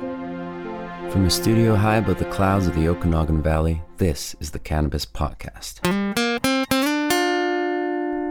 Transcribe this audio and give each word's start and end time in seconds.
From 0.00 1.26
a 1.26 1.30
studio 1.30 1.76
high 1.76 1.96
above 1.96 2.18
the 2.18 2.24
clouds 2.24 2.66
of 2.66 2.74
the 2.74 2.88
Okanagan 2.88 3.42
Valley, 3.42 3.82
this 3.98 4.34
is 4.40 4.50
the 4.50 4.58
Cannabis 4.58 5.04
Podcast. 5.04 5.80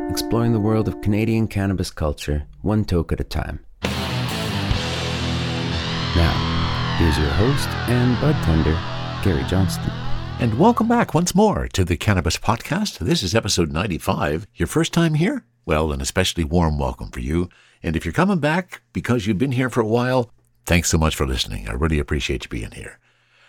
Exploring 0.09 0.53
the 0.53 0.59
world 0.59 0.87
of 0.87 0.99
Canadian 1.01 1.47
cannabis 1.47 1.91
culture, 1.91 2.47
one 2.63 2.85
toke 2.85 3.11
at 3.11 3.19
a 3.19 3.23
time. 3.23 3.59
Now, 6.15 6.95
here's 6.97 7.19
your 7.19 7.29
host 7.29 7.69
and 7.87 8.19
bud 8.19 8.33
tender, 8.43 8.73
Gary 9.23 9.47
Johnston. 9.47 9.91
And 10.39 10.57
welcome 10.57 10.87
back 10.87 11.13
once 11.13 11.35
more 11.35 11.67
to 11.73 11.85
the 11.85 11.97
Cannabis 11.97 12.37
Podcast. 12.37 12.97
This 12.97 13.21
is 13.21 13.35
episode 13.35 13.71
95. 13.71 14.47
Your 14.55 14.67
first 14.67 14.91
time 14.91 15.13
here? 15.13 15.45
Well, 15.67 15.91
an 15.91 16.01
especially 16.01 16.45
warm 16.45 16.79
welcome 16.79 17.11
for 17.11 17.19
you. 17.19 17.47
And 17.83 17.95
if 17.95 18.05
you're 18.05 18.11
coming 18.11 18.39
back 18.39 18.81
because 18.91 19.27
you've 19.27 19.37
been 19.37 19.51
here 19.51 19.69
for 19.69 19.81
a 19.81 19.87
while, 19.87 20.31
thanks 20.69 20.87
so 20.87 20.99
much 20.99 21.15
for 21.15 21.25
listening. 21.25 21.67
I 21.67 21.73
really 21.73 21.97
appreciate 21.97 22.43
you 22.43 22.49
being 22.49 22.69
here. 22.69 22.99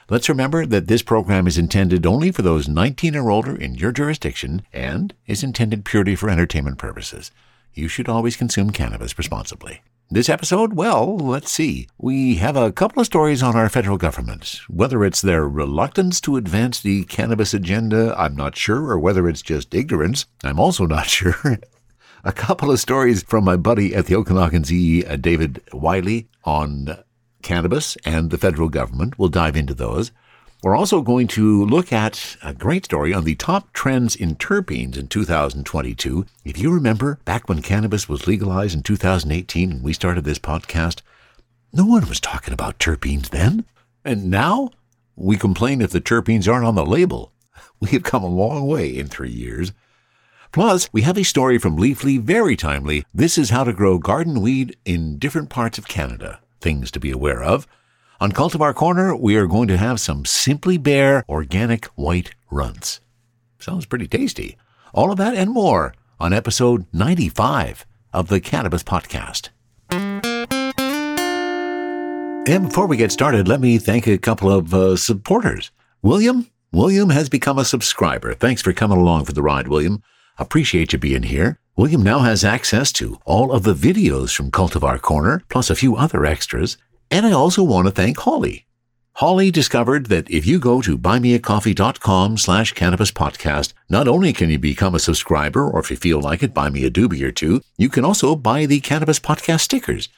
Let's 0.09 0.31
remember 0.31 0.65
that 0.65 0.89
this 0.89 1.03
program 1.03 1.47
is 1.47 1.59
intended 1.59 2.07
only 2.07 2.33
for 2.33 2.41
those 2.41 2.67
19 2.67 3.15
or 3.15 3.31
older 3.31 3.55
in 3.55 3.75
your 3.75 3.93
jurisdiction 3.93 4.63
and 4.73 5.13
is 5.27 5.43
intended 5.43 5.85
purely 5.85 6.17
for 6.17 6.31
entertainment 6.31 6.79
purposes. 6.79 7.31
You 7.75 7.89
should 7.89 8.09
always 8.09 8.39
consume 8.39 8.71
cannabis 8.71 9.19
responsibly. 9.19 9.83
This 10.11 10.31
episode, 10.31 10.73
well, 10.73 11.19
let's 11.19 11.53
see. 11.53 11.89
We 11.99 12.37
have 12.37 12.57
a 12.57 12.73
couple 12.73 13.01
of 13.01 13.07
stories 13.07 13.43
on 13.43 13.55
our 13.55 13.69
federal 13.69 13.99
government. 13.99 14.63
Whether 14.71 15.05
it's 15.05 15.21
their 15.21 15.47
reluctance 15.47 16.23
to 16.23 16.39
advance 16.39 16.81
the 16.81 17.05
cannabis 17.05 17.53
agenda, 17.53 18.15
I'm 18.19 18.35
not 18.35 18.57
sure, 18.57 18.91
or 18.91 18.99
whether 18.99 19.29
it's 19.29 19.43
just 19.43 19.75
ignorance, 19.75 20.25
I'm 20.43 20.59
also 20.59 20.87
not 20.87 21.07
sure. 21.19 21.59
a 22.25 22.33
couple 22.33 22.71
of 22.71 22.81
stories 22.81 23.23
from 23.23 23.45
my 23.45 23.57
buddy 23.57 23.95
at 23.95 24.07
the 24.07 24.15
Okanagan 24.15 24.65
Z, 24.65 25.05
uh, 25.05 25.17
David 25.17 25.63
Wylie, 25.75 26.31
on 26.45 26.97
cannabis 27.43 27.97
and 28.05 28.31
the 28.31 28.39
federal 28.39 28.69
government. 28.69 29.19
We'll 29.19 29.29
dive 29.29 29.57
into 29.57 29.75
those. 29.75 30.13
We're 30.63 30.77
also 30.77 31.01
going 31.01 31.27
to 31.29 31.65
look 31.65 31.91
at 31.91 32.37
a 32.43 32.53
great 32.53 32.85
story 32.85 33.15
on 33.15 33.25
the 33.25 33.35
top 33.35 33.73
trends 33.73 34.15
in 34.15 34.37
terpenes 34.37 34.99
in 34.99 35.09
2022. 35.09 36.27
If 36.45 36.59
you 36.59 36.71
remember, 36.71 37.19
back 37.25 37.49
when 37.49 37.63
cannabis 37.63 38.11
was 38.11 38.27
legalized 38.27 38.75
in 38.75 38.83
2018 38.83 39.71
and 39.71 39.83
we 39.83 39.95
started 39.95 40.25
this 40.25 40.39
podcast, 40.39 41.01
no 41.73 41.87
one 41.87 42.07
was 42.09 42.21
talking 42.21 42.53
about 42.53 42.79
terpenes 42.79 43.31
then. 43.31 43.65
And 44.05 44.31
now 44.31 44.71
we 45.17 45.39
complain 45.39 45.81
if 45.81 45.93
the 45.93 46.01
terpenes 46.01 46.47
aren't 46.47 46.67
on 46.67 46.75
the 46.75 46.87
label. 46.87 47.33
We 47.81 47.89
have 47.93 48.03
come 48.03 48.23
a 48.23 48.29
long 48.29 48.67
way 48.67 48.99
in 48.99 49.07
three 49.09 49.31
years. 49.31 49.73
Plus, 50.53 50.91
we 50.93 51.01
have 51.01 51.17
a 51.17 51.23
story 51.23 51.57
from 51.57 51.79
Leafly, 51.79 52.21
very 52.21 52.55
timely. 52.55 53.07
This 53.15 53.39
is 53.39 53.49
how 53.49 53.65
to 53.65 53.73
grow 53.73 53.97
garden 53.99 54.43
weed 54.43 54.77
in 54.85 55.19
different 55.19 55.49
parts 55.49 55.79
of 55.79 55.89
Canada. 55.89 56.41
Things 56.61 56.91
to 56.91 57.01
be 57.01 57.11
aware 57.11 57.43
of. 57.43 57.67
On 58.21 58.33
Cultivar 58.33 58.75
Corner, 58.75 59.17
we 59.17 59.37
are 59.37 59.47
going 59.47 59.69
to 59.69 59.79
have 59.79 60.01
some 60.01 60.25
Simply 60.27 60.77
Bare 60.77 61.25
organic 61.29 61.87
white 61.97 62.33
runts. 62.51 63.01
Sounds 63.59 63.87
pretty 63.87 64.07
tasty. 64.07 64.57
All 64.93 65.11
of 65.11 65.19
that 65.19 65.35
and 65.35 65.51
more 65.51 65.95
on 66.19 66.33
episode 66.33 66.87
95 66.93 67.87
of 68.13 68.29
the 68.29 68.41
Cannabis 68.41 68.83
Podcast. 68.83 69.51
And 72.49 72.67
before 72.67 72.87
we 72.87 72.97
get 72.97 73.13
started, 73.13 73.47
let 73.47 73.61
me 73.61 73.79
thank 73.79 74.07
a 74.07 74.19
couple 74.19 74.51
of 74.51 74.75
uh, 74.75 74.97
supporters. 74.97 75.71
William, 76.03 76.51
William 76.73 77.11
has 77.11 77.29
become 77.29 77.59
a 77.59 77.65
subscriber. 77.65 78.35
Thanks 78.35 78.61
for 78.61 78.73
coming 78.73 78.99
along 78.99 79.27
for 79.27 79.33
the 79.33 79.43
ride, 79.43 79.69
William. 79.69 80.03
Appreciate 80.39 80.93
you 80.93 80.99
being 80.99 81.23
here. 81.23 81.60
William 81.77 82.03
now 82.03 82.19
has 82.19 82.45
access 82.45 82.93
to 82.93 83.19
all 83.25 83.53
of 83.53 83.63
the 83.63 83.75
videos 83.75 84.35
from 84.35 84.51
Cultivar 84.51 85.01
Corner, 85.01 85.43
plus 85.49 85.71
a 85.71 85.77
few 85.77 85.97
other 85.97 86.27
extras. 86.27 86.77
And 87.11 87.25
I 87.25 87.33
also 87.33 87.63
want 87.63 87.87
to 87.87 87.93
thank 87.93 88.19
Holly. 88.19 88.67
Holly 89.15 89.51
discovered 89.51 90.07
that 90.07 90.31
if 90.31 90.47
you 90.47 90.59
go 90.59 90.81
to 90.83 90.99
buymeacoffee.com 90.99 92.39
slash 92.39 92.73
cannabis 92.73 93.11
podcast, 93.11 93.73
not 93.89 94.09
only 94.09 94.33
can 94.33 94.51
you 94.51 94.59
become 94.59 94.95
a 94.95 94.99
subscriber, 94.99 95.69
or 95.69 95.81
if 95.81 95.91
you 95.91 95.97
feel 95.97 96.21
like 96.21 96.43
it, 96.43 96.55
buy 96.55 96.71
me 96.71 96.85
a 96.85 96.91
doobie 96.91 97.23
or 97.23 97.33
two, 97.33 97.63
you 97.77 97.89
can 97.89 98.05
also 98.05 98.35
buy 98.37 98.67
the 98.67 98.81
cannabis 98.81 99.19
podcast 99.19 99.61
stickers. 99.61 100.09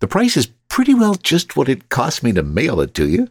The 0.00 0.08
price 0.08 0.36
is 0.36 0.50
pretty 0.68 0.94
well 0.94 1.14
just 1.14 1.56
what 1.56 1.68
it 1.68 1.88
cost 1.88 2.22
me 2.22 2.32
to 2.32 2.42
mail 2.42 2.80
it 2.80 2.94
to 2.94 3.08
you. 3.08 3.28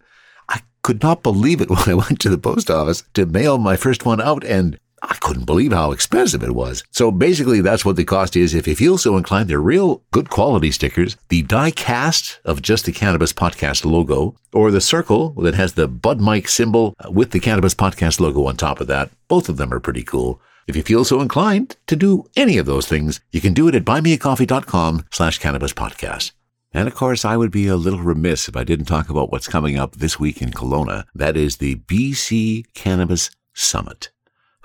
I 0.49 0.61
could 0.81 1.01
not 1.01 1.23
believe 1.23 1.61
it 1.61 1.69
when 1.69 1.87
I 1.87 1.93
went 1.93 2.19
to 2.21 2.29
the 2.29 2.37
post 2.37 2.69
office 2.69 3.03
to 3.13 3.25
mail 3.25 3.57
my 3.57 3.75
first 3.75 4.05
one 4.05 4.21
out 4.21 4.43
and 4.43 4.79
I 5.01 5.15
couldn't 5.15 5.45
believe 5.45 5.71
how 5.71 5.91
expensive 5.91 6.43
it 6.43 6.55
was. 6.55 6.83
So 6.91 7.11
basically, 7.11 7.61
that's 7.61 7.85
what 7.85 7.95
the 7.95 8.03
cost 8.03 8.35
is. 8.35 8.53
If 8.53 8.67
you 8.67 8.75
feel 8.75 8.97
so 8.97 9.17
inclined, 9.17 9.49
they're 9.49 9.59
real 9.59 10.03
good 10.11 10.29
quality 10.29 10.71
stickers. 10.71 11.17
The 11.29 11.43
die 11.43 11.71
cast 11.71 12.39
of 12.43 12.61
just 12.61 12.85
the 12.85 12.91
Cannabis 12.91 13.33
Podcast 13.33 13.85
logo, 13.85 14.35
or 14.53 14.71
the 14.71 14.81
circle 14.81 15.29
that 15.41 15.55
has 15.55 15.73
the 15.73 15.87
Bud 15.87 16.19
Mike 16.19 16.47
symbol 16.47 16.95
with 17.09 17.31
the 17.31 17.39
Cannabis 17.39 17.75
Podcast 17.75 18.19
logo 18.19 18.45
on 18.45 18.57
top 18.57 18.81
of 18.81 18.87
that. 18.87 19.11
Both 19.27 19.49
of 19.49 19.57
them 19.57 19.73
are 19.73 19.79
pretty 19.79 20.03
cool. 20.03 20.41
If 20.67 20.75
you 20.75 20.83
feel 20.83 21.05
so 21.05 21.21
inclined 21.21 21.77
to 21.87 21.95
do 21.95 22.25
any 22.35 22.57
of 22.57 22.65
those 22.65 22.87
things, 22.87 23.21
you 23.31 23.39
can 23.39 23.53
do 23.53 23.67
it 23.69 23.75
at 23.75 23.85
buymeacoffee.com 23.85 25.05
slash 25.11 25.37
cannabis 25.39 25.73
podcast. 25.73 26.31
And 26.73 26.87
of 26.87 26.95
course, 26.95 27.23
I 27.23 27.37
would 27.37 27.51
be 27.51 27.67
a 27.67 27.77
little 27.77 28.01
remiss 28.01 28.49
if 28.49 28.57
I 28.57 28.65
didn't 28.65 28.85
talk 28.87 29.09
about 29.09 29.31
what's 29.31 29.47
coming 29.47 29.77
up 29.77 29.95
this 29.95 30.19
week 30.19 30.41
in 30.41 30.51
Kelowna. 30.51 31.05
That 31.15 31.37
is 31.37 31.57
the 31.57 31.75
BC 31.75 32.65
Cannabis 32.73 33.31
Summit. 33.53 34.09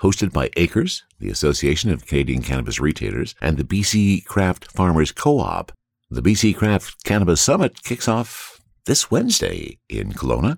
Hosted 0.03 0.33
by 0.33 0.49
ACCRES, 0.57 1.03
the 1.19 1.29
Association 1.29 1.89
of 1.89 2.05
Canadian 2.05 2.41
Cannabis 2.41 2.77
Retailers, 2.77 3.35
and 3.39 3.55
the 3.55 3.63
BC 3.63 4.25
Craft 4.25 4.69
Farmers 4.69 5.13
Co-op. 5.13 5.71
The 6.11 6.21
BC 6.21 6.57
Craft 6.57 7.05
Cannabis 7.05 7.39
Summit 7.39 7.83
kicks 7.83 8.09
off 8.09 8.59
this 8.85 9.09
Wednesday 9.09 9.77
in 9.87 10.11
Kelowna. 10.11 10.57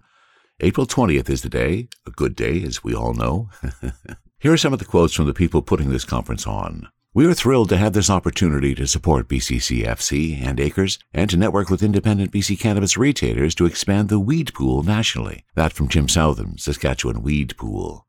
April 0.62 0.88
20th 0.88 1.30
is 1.30 1.44
the 1.44 1.50
day, 1.50 1.90
a 2.08 2.10
good 2.10 2.36
day, 2.36 2.64
as 2.64 2.84
we 2.84 2.96
all 2.96 3.14
know. 3.14 3.52
Here 4.40 4.52
are 4.52 4.58
some 4.58 4.74
of 4.74 4.80
the 4.80 4.86
quotes 4.86 5.14
from 5.14 5.28
the 5.28 5.34
people 5.34 5.62
putting 5.62 5.92
this 5.92 6.06
conference 6.06 6.48
on. 6.48 6.88
We 7.14 7.28
are 7.28 7.36
thrilled 7.36 7.70
to 7.70 7.78
have 7.78 7.94
this 7.94 8.10
opportunity 8.10 8.74
to 8.74 8.88
support 8.88 9.30
BCCFC 9.30 10.42
and 10.42 10.60
ACCRES 10.60 10.98
and 11.14 11.30
to 11.30 11.38
network 11.38 11.70
with 11.70 11.84
independent 11.84 12.32
BC 12.32 12.60
cannabis 12.60 12.98
retailers 12.98 13.54
to 13.56 13.68
expand 13.68 14.10
the 14.10 14.20
weed 14.20 14.56
pool 14.56 14.82
nationally. 14.82 15.46
That 15.54 15.72
from 15.72 15.88
Jim 15.88 16.10
Southam, 16.10 16.58
Saskatchewan 16.58 17.22
Weed 17.22 17.56
Pool. 17.58 18.05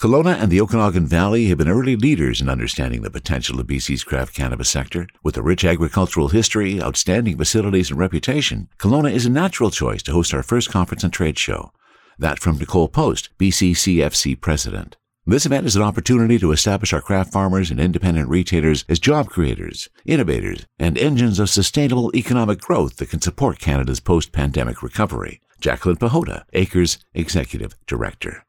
Kelowna 0.00 0.34
and 0.42 0.50
the 0.50 0.60
Okanagan 0.60 1.06
Valley 1.06 1.46
have 1.46 1.58
been 1.58 1.68
early 1.68 1.94
leaders 1.94 2.40
in 2.40 2.48
understanding 2.48 3.02
the 3.02 3.10
potential 3.10 3.60
of 3.60 3.68
BC's 3.68 4.02
craft 4.02 4.34
cannabis 4.34 4.68
sector. 4.68 5.06
With 5.22 5.36
a 5.36 5.42
rich 5.42 5.64
agricultural 5.64 6.28
history, 6.28 6.82
outstanding 6.82 7.38
facilities, 7.38 7.90
and 7.90 7.98
reputation, 7.98 8.68
Kelowna 8.78 9.12
is 9.12 9.24
a 9.24 9.30
natural 9.30 9.70
choice 9.70 10.02
to 10.02 10.12
host 10.12 10.34
our 10.34 10.42
first 10.42 10.70
conference 10.70 11.04
and 11.04 11.12
trade 11.12 11.38
show. 11.38 11.70
That 12.18 12.40
from 12.40 12.58
Nicole 12.58 12.88
Post, 12.88 13.30
BCCFC 13.38 14.40
President. 14.40 14.96
This 15.26 15.46
event 15.46 15.64
is 15.64 15.76
an 15.76 15.82
opportunity 15.82 16.38
to 16.38 16.52
establish 16.52 16.92
our 16.92 17.00
craft 17.00 17.32
farmers 17.32 17.70
and 17.70 17.80
independent 17.80 18.28
retailers 18.28 18.84
as 18.88 18.98
job 18.98 19.28
creators, 19.28 19.88
innovators, 20.04 20.66
and 20.78 20.98
engines 20.98 21.38
of 21.38 21.48
sustainable 21.48 22.10
economic 22.14 22.60
growth 22.60 22.96
that 22.96 23.10
can 23.10 23.22
support 23.22 23.58
Canada's 23.58 24.00
post-pandemic 24.00 24.82
recovery. 24.82 25.40
Jacqueline 25.60 25.96
Pehota, 25.96 26.42
ACCRES 26.52 26.98
Executive 27.14 27.74
Director. 27.86 28.44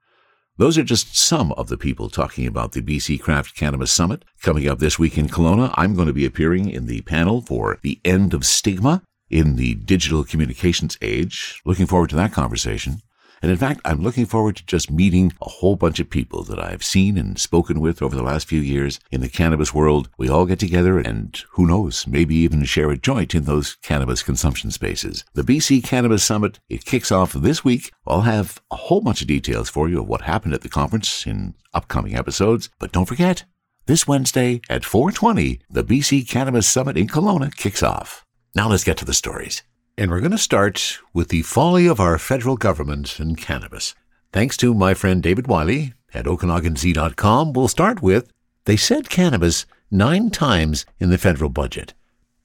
Those 0.58 0.78
are 0.78 0.84
just 0.84 1.18
some 1.18 1.52
of 1.54 1.68
the 1.68 1.78
people 1.78 2.10
talking 2.10 2.48
about 2.48 2.72
the 2.72 2.82
BC 2.82 3.20
Craft 3.20 3.58
Cannabis 3.58 3.92
Summit. 3.92 4.24
Coming 4.42 4.70
up 4.70 4.80
this 4.80 4.98
week 4.98 5.18
in 5.18 5.28
Kelowna, 5.28 5.74
I'm 5.76 5.96
going 5.96 6.08
to 6.08 6.14
be 6.14 6.26
appearing 6.26 6.70
in 6.70 6.86
the 6.86 7.02
panel 7.02 7.42
for 7.42 7.78
The 7.82 8.00
End 8.06 8.34
of 8.34 8.46
Stigma 8.46 9.02
in 9.30 9.58
the 9.58 9.76
Digital 9.76 10.24
Communications 10.24 10.98
Age. 11.02 11.62
Looking 11.66 11.88
forward 11.88 12.10
to 12.12 12.16
that 12.16 12.32
conversation. 12.32 13.02
And 13.42 13.52
in 13.52 13.58
fact, 13.58 13.82
I'm 13.86 14.02
looking 14.02 14.26
forward 14.26 14.56
to 14.58 14.66
just 14.66 14.92
meeting 14.92 15.34
a 15.42 15.50
whole 15.50 15.76
bunch 15.76 16.00
of 16.00 16.10
people 16.10 16.44
that 16.44 16.60
I've 16.60 16.84
seen 16.84 17.18
and 17.18 17.38
spoken 17.40 17.80
with 17.80 18.02
over 18.02 18.16
the 18.16 18.24
last 18.24 18.48
few 18.48 18.60
years 18.60 19.00
in 19.12 19.22
the 19.22 19.30
cannabis 19.30 19.74
world. 19.74 20.10
We 20.18 20.30
all 20.30 20.46
get 20.46 20.60
together 20.60 21.00
and 21.00 21.42
who 21.52 21.68
knows, 21.68 22.08
maybe 22.08 22.36
even 22.36 22.64
share 22.66 22.90
a 22.92 22.98
joint 22.98 23.36
in 23.36 23.44
those 23.44 23.76
cannabis 23.76 24.24
consumption 24.24 24.72
spaces. 24.72 25.24
The 25.34 25.44
BC 25.44 25.84
Cannabis 25.84 26.24
Summit, 26.24 26.60
it 26.70 26.86
kicks 26.86 27.12
off 27.12 27.34
this 27.34 27.64
week. 27.64 27.92
I'll 28.08 28.22
have 28.22 28.62
a 28.72 28.76
whole 28.76 29.02
bunch 29.02 29.22
of 29.22 29.28
details 29.28 29.70
for 29.70 29.90
you 29.90 30.02
of 30.02 30.08
what 30.08 30.22
happened 30.22 30.54
at 30.54 30.62
the 30.62 30.70
conference 30.70 31.26
in 31.28 31.56
upcoming 31.74 32.16
episodes. 32.16 32.70
But 32.80 32.92
don't 32.92 33.06
forget, 33.06 33.46
this 33.86 34.08
Wednesday 34.08 34.62
at 34.70 34.84
420, 34.84 35.60
the 35.70 35.84
BC 35.84 36.28
Cannabis 36.28 36.68
Summit 36.68 36.98
in 36.98 37.08
Kelowna 37.08 37.56
kicks 37.56 37.84
off. 37.84 38.26
Now 38.56 38.70
let's 38.70 38.84
get 38.84 38.98
to 38.98 39.06
the 39.06 39.14
stories. 39.14 39.62
And 39.98 40.12
we're 40.12 40.20
going 40.20 40.32
to 40.32 40.38
start 40.38 41.00
with 41.14 41.30
the 41.30 41.44
folly 41.44 41.88
of 41.88 42.02
our 42.02 42.18
federal 42.18 42.58
government 42.58 43.18
and 43.18 43.38
cannabis. 43.38 43.96
Thanks 44.34 44.58
to 44.58 44.74
my 44.74 44.94
friend 44.94 45.24
David 45.24 45.48
Wylie 45.48 45.94
at 46.14 46.26
OkanaganZ.com, 46.26 47.54
we'll 47.54 47.70
start 47.70 48.02
with 48.02 48.30
they 48.66 48.76
said 48.76 49.10
cannabis 49.10 49.66
nine 49.90 50.32
times 50.32 50.86
in 51.00 51.12
the 51.12 51.18
federal 51.18 51.50
budget. 51.50 51.94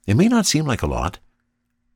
It 0.07 0.15
may 0.15 0.29
not 0.29 0.47
seem 0.47 0.65
like 0.65 0.83
a 0.83 0.87
lot, 0.87 1.19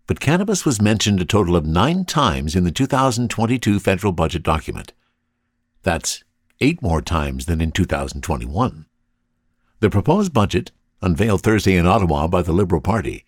but 0.09 0.19
cannabis 0.19 0.65
was 0.65 0.83
mentioned 0.83 1.21
a 1.21 1.25
total 1.25 1.55
of 1.55 1.65
nine 1.65 2.05
times 2.05 2.57
in 2.57 2.65
the 2.65 2.73
2022 2.73 3.79
federal 3.79 4.13
budget 4.13 4.43
document. 4.43 4.93
That's 5.85 6.25
eight 6.61 6.83
more 6.83 7.01
times 7.01 7.47
than 7.47 7.61
in 7.61 7.71
2021. 7.71 8.87
The 9.79 9.91
proposed 9.91 10.33
budget, 10.33 10.73
unveiled 11.01 11.43
Thursday 11.43 11.77
in 11.77 11.87
Ottawa 11.87 12.27
by 12.27 12.43
the 12.43 12.53
Liberal 12.53 12.81
Party, 12.81 13.25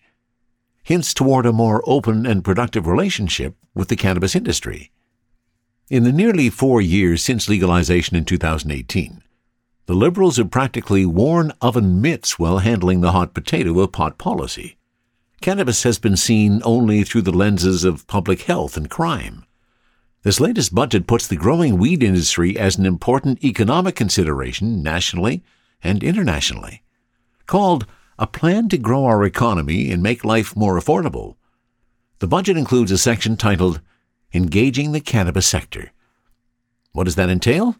hints 0.87 1.13
toward 1.13 1.45
a 1.45 1.51
more 1.51 1.83
open 1.85 2.25
and 2.25 2.45
productive 2.45 2.87
relationship 2.87 3.57
with 3.75 3.89
the 3.89 3.95
cannabis 3.97 4.33
industry. 4.33 4.89
In 5.89 6.05
the 6.05 6.13
nearly 6.13 6.49
four 6.49 6.79
years 6.79 7.21
since 7.21 7.49
legalization 7.49 8.15
in 8.15 8.23
2018, 8.23 9.21
the 9.85 9.93
Liberals 9.93 10.37
have 10.37 10.49
practically 10.49 11.05
worn 11.05 11.51
oven 11.59 11.99
mitts 11.99 12.39
while 12.39 12.59
handling 12.59 13.01
the 13.01 13.11
hot 13.11 13.33
potato 13.33 13.77
of 13.81 13.91
pot 13.91 14.17
policy. 14.17 14.77
Cannabis 15.41 15.83
has 15.83 15.99
been 15.99 16.15
seen 16.15 16.61
only 16.63 17.03
through 17.03 17.23
the 17.23 17.33
lenses 17.33 17.83
of 17.83 18.07
public 18.07 18.43
health 18.43 18.77
and 18.77 18.89
crime. 18.89 19.43
This 20.23 20.39
latest 20.39 20.73
budget 20.73 21.05
puts 21.05 21.27
the 21.27 21.35
growing 21.35 21.77
weed 21.77 22.01
industry 22.01 22.57
as 22.57 22.77
an 22.77 22.85
important 22.85 23.43
economic 23.43 23.97
consideration 23.97 24.81
nationally 24.81 25.43
and 25.83 26.01
internationally. 26.01 26.81
Called 27.45 27.85
A 28.19 28.25
Plan 28.25 28.67
to 28.69 28.79
Grow 28.79 29.05
Our 29.05 29.23
Economy 29.25 29.91
and 29.91 30.01
Make 30.01 30.25
Life 30.25 30.55
More 30.55 30.75
Affordable, 30.79 31.35
the 32.17 32.25
budget 32.25 32.57
includes 32.57 32.91
a 32.91 32.97
section 32.97 33.37
titled 33.37 33.79
Engaging 34.33 34.91
the 34.91 34.99
Cannabis 34.99 35.45
Sector. 35.45 35.91
What 36.93 37.03
does 37.03 37.13
that 37.13 37.29
entail? 37.29 37.75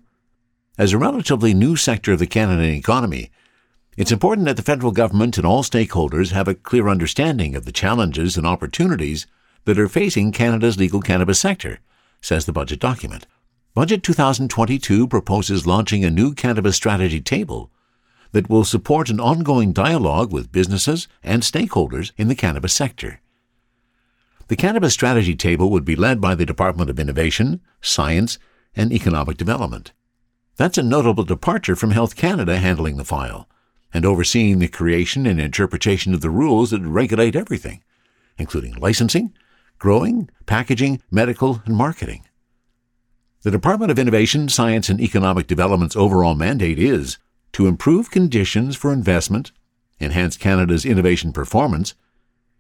As 0.78 0.94
a 0.94 1.00
relatively 1.00 1.56
new 1.56 1.75
sector 1.75 2.13
of 2.13 2.19
the 2.19 2.28
Canadian 2.28 2.75
economy, 2.75 3.31
it's 3.98 4.12
important 4.12 4.45
that 4.45 4.57
the 4.57 4.62
federal 4.62 4.92
government 4.92 5.39
and 5.39 5.48
all 5.48 5.63
stakeholders 5.63 6.34
have 6.34 6.48
a 6.48 6.54
clear 6.54 6.88
understanding 6.88 7.56
of 7.56 7.66
the 7.66 7.72
challenges 7.72 8.38
and 8.38 8.45
opportunities 8.45 9.25
that 9.66 9.80
are 9.80 9.90
facing 9.90 10.31
Canada's 10.31 10.78
legal 10.78 11.01
cannabis 11.01 11.40
sector 11.40 11.80
says 12.22 12.45
the 12.45 12.54
budget 12.54 12.80
document. 12.80 13.25
Budget 13.74 14.04
2022 14.04 15.07
proposes 15.07 15.66
launching 15.66 16.06
a 16.06 16.12
new 16.12 16.36
cannabis 16.36 16.75
strategy 16.75 17.22
table 17.22 17.72
that 18.31 18.50
will 18.50 18.63
support 18.63 19.09
an 19.09 19.19
ongoing 19.19 19.74
dialogue 19.74 20.31
with 20.31 20.51
businesses 20.51 21.07
and 21.24 21.44
stakeholders 21.44 22.12
in 22.18 22.27
the 22.27 22.35
cannabis 22.35 22.74
sector. 22.74 23.21
The 24.47 24.56
Cannabis 24.56 24.94
Strategy 24.94 25.35
Table 25.35 25.69
would 25.69 25.83
be 25.83 25.95
led 25.95 26.21
by 26.21 26.33
the 26.33 26.45
Department 26.45 26.89
of 26.89 27.00
Innovation, 27.00 27.62
Science, 27.81 28.39
and 28.75 28.94
Economic 28.94 29.35
Development. 29.35 29.91
That's 30.56 30.77
a 30.77 30.83
notable 30.83 31.24
departure 31.24 31.75
from 31.75 31.91
Health 31.91 32.15
Canada 32.15 32.57
handling 32.57 32.97
the 32.97 33.03
file 33.03 33.50
and 33.94 34.06
overseeing 34.06 34.59
the 34.59 34.68
creation 34.68 35.25
and 35.25 35.39
interpretation 35.39 36.13
of 36.13 36.21
the 36.21 36.30
rules 36.30 36.71
that 36.71 36.81
regulate 36.81 37.35
everything, 37.35 37.83
including 38.38 38.75
licensing, 38.75 39.33
growing, 39.80 40.30
packaging, 40.45 41.01
medical, 41.12 41.62
and 41.65 41.75
marketing. 41.75 42.23
The 43.44 43.51
Department 43.51 43.91
of 43.91 44.00
Innovation, 44.00 44.50
Science, 44.50 44.89
and 44.89 45.00
Economic 45.00 45.47
Development's 45.47 45.95
overall 45.95 46.35
mandate 46.35 46.80
is 46.80 47.18
to 47.57 47.65
improve 47.65 48.12
conditions 48.12 48.75
for 48.75 48.94
investment, 48.94 49.51
enhance 50.00 50.38
Canada's 50.38 50.86
innovation 50.86 51.33
performance, 51.33 51.95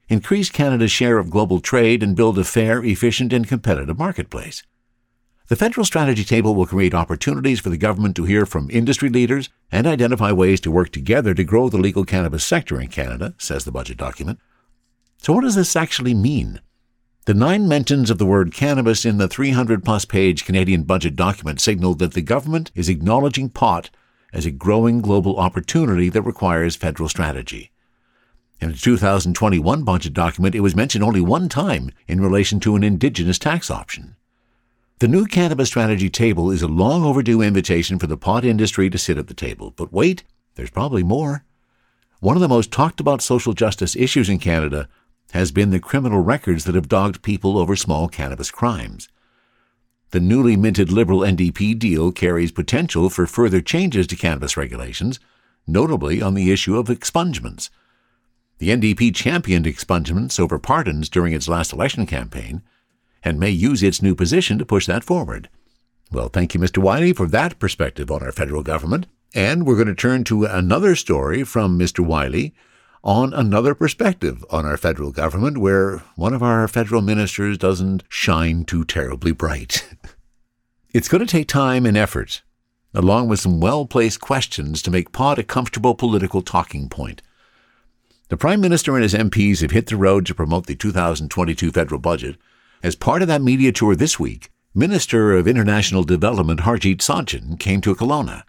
increase 0.09 0.49
Canada's 0.49 0.89
share 0.89 1.19
of 1.19 1.29
global 1.29 1.59
trade, 1.59 2.01
and 2.01 2.15
build 2.15 2.39
a 2.39 2.43
fair, 2.43 2.83
efficient, 2.83 3.31
and 3.31 3.47
competitive 3.47 3.95
marketplace. 3.95 4.63
The 5.49 5.55
Federal 5.55 5.85
Strategy 5.85 6.23
Table 6.23 6.55
will 6.55 6.65
create 6.65 6.95
opportunities 6.95 7.59
for 7.59 7.69
the 7.69 7.77
government 7.77 8.15
to 8.15 8.23
hear 8.23 8.47
from 8.47 8.71
industry 8.71 9.07
leaders 9.07 9.49
and 9.71 9.85
identify 9.85 10.31
ways 10.31 10.59
to 10.61 10.71
work 10.71 10.89
together 10.91 11.35
to 11.35 11.43
grow 11.43 11.69
the 11.69 11.77
legal 11.77 12.03
cannabis 12.03 12.43
sector 12.43 12.81
in 12.81 12.87
Canada, 12.87 13.35
says 13.37 13.65
the 13.65 13.71
budget 13.71 13.97
document. 13.97 14.39
So, 15.19 15.31
what 15.31 15.43
does 15.43 15.53
this 15.53 15.75
actually 15.75 16.15
mean? 16.15 16.59
The 17.25 17.35
nine 17.35 17.67
mentions 17.67 18.09
of 18.09 18.17
the 18.17 18.25
word 18.25 18.51
cannabis 18.51 19.05
in 19.05 19.19
the 19.19 19.27
300 19.27 19.85
plus 19.85 20.05
page 20.05 20.43
Canadian 20.43 20.85
budget 20.85 21.15
document 21.15 21.61
signal 21.61 21.93
that 21.93 22.13
the 22.13 22.23
government 22.23 22.71
is 22.73 22.89
acknowledging 22.89 23.49
pot 23.49 23.91
as 24.33 24.45
a 24.45 24.51
growing 24.51 25.01
global 25.01 25.37
opportunity 25.37 26.09
that 26.09 26.21
requires 26.21 26.75
federal 26.75 27.09
strategy. 27.09 27.71
In 28.59 28.71
the 28.71 28.77
2021 28.77 29.83
budget 29.83 30.13
document, 30.13 30.55
it 30.55 30.61
was 30.61 30.75
mentioned 30.75 31.03
only 31.03 31.21
one 31.21 31.47
time 31.47 31.91
in 32.07 32.19
relation 32.19 32.59
to 32.61 32.75
an 32.75 32.83
indigenous 32.83 33.37
tax 33.37 33.69
option. 33.69 34.15
The 34.99 35.07
new 35.07 35.25
cannabis 35.25 35.67
strategy 35.69 36.09
table 36.09 36.49
is 36.49 36.63
a 36.63 36.67
long 36.67 37.03
overdue 37.03 37.41
invitation 37.41 37.99
for 37.99 38.07
the 38.07 38.17
pot 38.17 38.43
industry 38.43 38.89
to 38.89 38.97
sit 38.97 39.19
at 39.19 39.27
the 39.27 39.35
table. 39.35 39.71
But 39.75 39.93
wait, 39.93 40.23
there's 40.55 40.71
probably 40.71 41.03
more. 41.03 41.45
One 42.19 42.35
of 42.35 42.41
the 42.41 42.47
most 42.47 42.71
talked 42.71 42.99
about 42.99 43.21
social 43.21 43.53
justice 43.53 43.95
issues 43.95 44.27
in 44.27 44.39
Canada 44.39 44.89
has 45.33 45.51
been 45.51 45.69
the 45.69 45.79
criminal 45.79 46.21
records 46.21 46.65
that 46.65 46.73
have 46.73 46.89
dogged 46.89 47.21
people 47.21 47.59
over 47.59 47.75
small 47.75 48.07
cannabis 48.07 48.49
crimes. 48.49 49.07
The 50.11 50.19
newly 50.21 50.55
minted 50.55 50.91
Liberal 50.91 51.19
NDP 51.19 51.77
deal 51.77 52.13
carries 52.13 52.51
potential 52.51 53.09
for 53.09 53.27
further 53.27 53.59
changes 53.59 54.07
to 54.07 54.15
cannabis 54.15 54.55
regulations, 54.55 55.19
notably 55.67 56.21
on 56.21 56.33
the 56.33 56.51
issue 56.51 56.77
of 56.77 56.87
expungements. 56.87 57.69
The 58.59 58.69
NDP 58.69 59.13
championed 59.13 59.65
expungements 59.65 60.39
over 60.39 60.57
pardons 60.57 61.09
during 61.09 61.33
its 61.33 61.49
last 61.49 61.73
election 61.73 62.05
campaign 62.05 62.61
and 63.21 63.39
may 63.39 63.49
use 63.49 63.83
its 63.83 64.01
new 64.01 64.15
position 64.15 64.57
to 64.57 64.65
push 64.65 64.85
that 64.85 65.03
forward. 65.03 65.49
Well, 66.09 66.29
thank 66.29 66.53
you, 66.53 66.59
Mr. 66.59 66.77
Wylie, 66.77 67.11
for 67.11 67.27
that 67.27 67.59
perspective 67.59 68.09
on 68.09 68.23
our 68.23 68.31
federal 68.31 68.63
government. 68.63 69.07
And 69.35 69.67
we're 69.67 69.75
going 69.75 69.87
to 69.87 69.95
turn 69.95 70.23
to 70.25 70.45
another 70.45 70.95
story 70.95 71.43
from 71.43 71.77
Mr. 71.77 71.99
Wylie 71.99 72.53
on 73.07 73.33
another 73.33 73.73
perspective 73.73 74.43
on 74.49 74.65
our 74.65 74.75
federal 74.75 75.11
government 75.11 75.57
where 75.57 75.99
one 76.17 76.33
of 76.33 76.43
our 76.43 76.67
federal 76.67 77.01
ministers 77.01 77.57
doesn't 77.57 78.03
shine 78.09 78.65
too 78.65 78.83
terribly 78.83 79.31
bright. 79.31 79.87
it's 80.93 81.07
going 81.07 81.25
to 81.25 81.31
take 81.31 81.47
time 81.47 81.85
and 81.85 81.95
effort, 81.95 82.41
along 82.93 83.29
with 83.29 83.39
some 83.39 83.61
well 83.61 83.85
placed 83.85 84.19
questions, 84.19 84.81
to 84.81 84.91
make 84.91 85.13
pot 85.13 85.39
a 85.39 85.43
comfortable 85.43 85.95
political 85.95 86.41
talking 86.41 86.89
point. 86.89 87.21
The 88.27 88.35
Prime 88.35 88.59
Minister 88.59 88.93
and 88.95 89.03
his 89.03 89.13
MPs 89.13 89.61
have 89.61 89.71
hit 89.71 89.87
the 89.87 89.95
road 89.95 90.25
to 90.25 90.35
promote 90.35 90.65
the 90.65 90.75
2022 90.75 91.71
federal 91.71 92.01
budget. 92.01 92.35
As 92.83 92.97
part 92.97 93.21
of 93.21 93.29
that 93.29 93.41
media 93.41 93.71
tour 93.71 93.95
this 93.95 94.19
week, 94.19 94.51
Minister 94.75 95.31
of 95.31 95.47
International 95.47 96.03
Development 96.03 96.59
Harjit 96.59 96.97
Sajjan 96.97 97.57
came 97.57 97.79
to 97.81 97.95
Kelowna. 97.95 98.43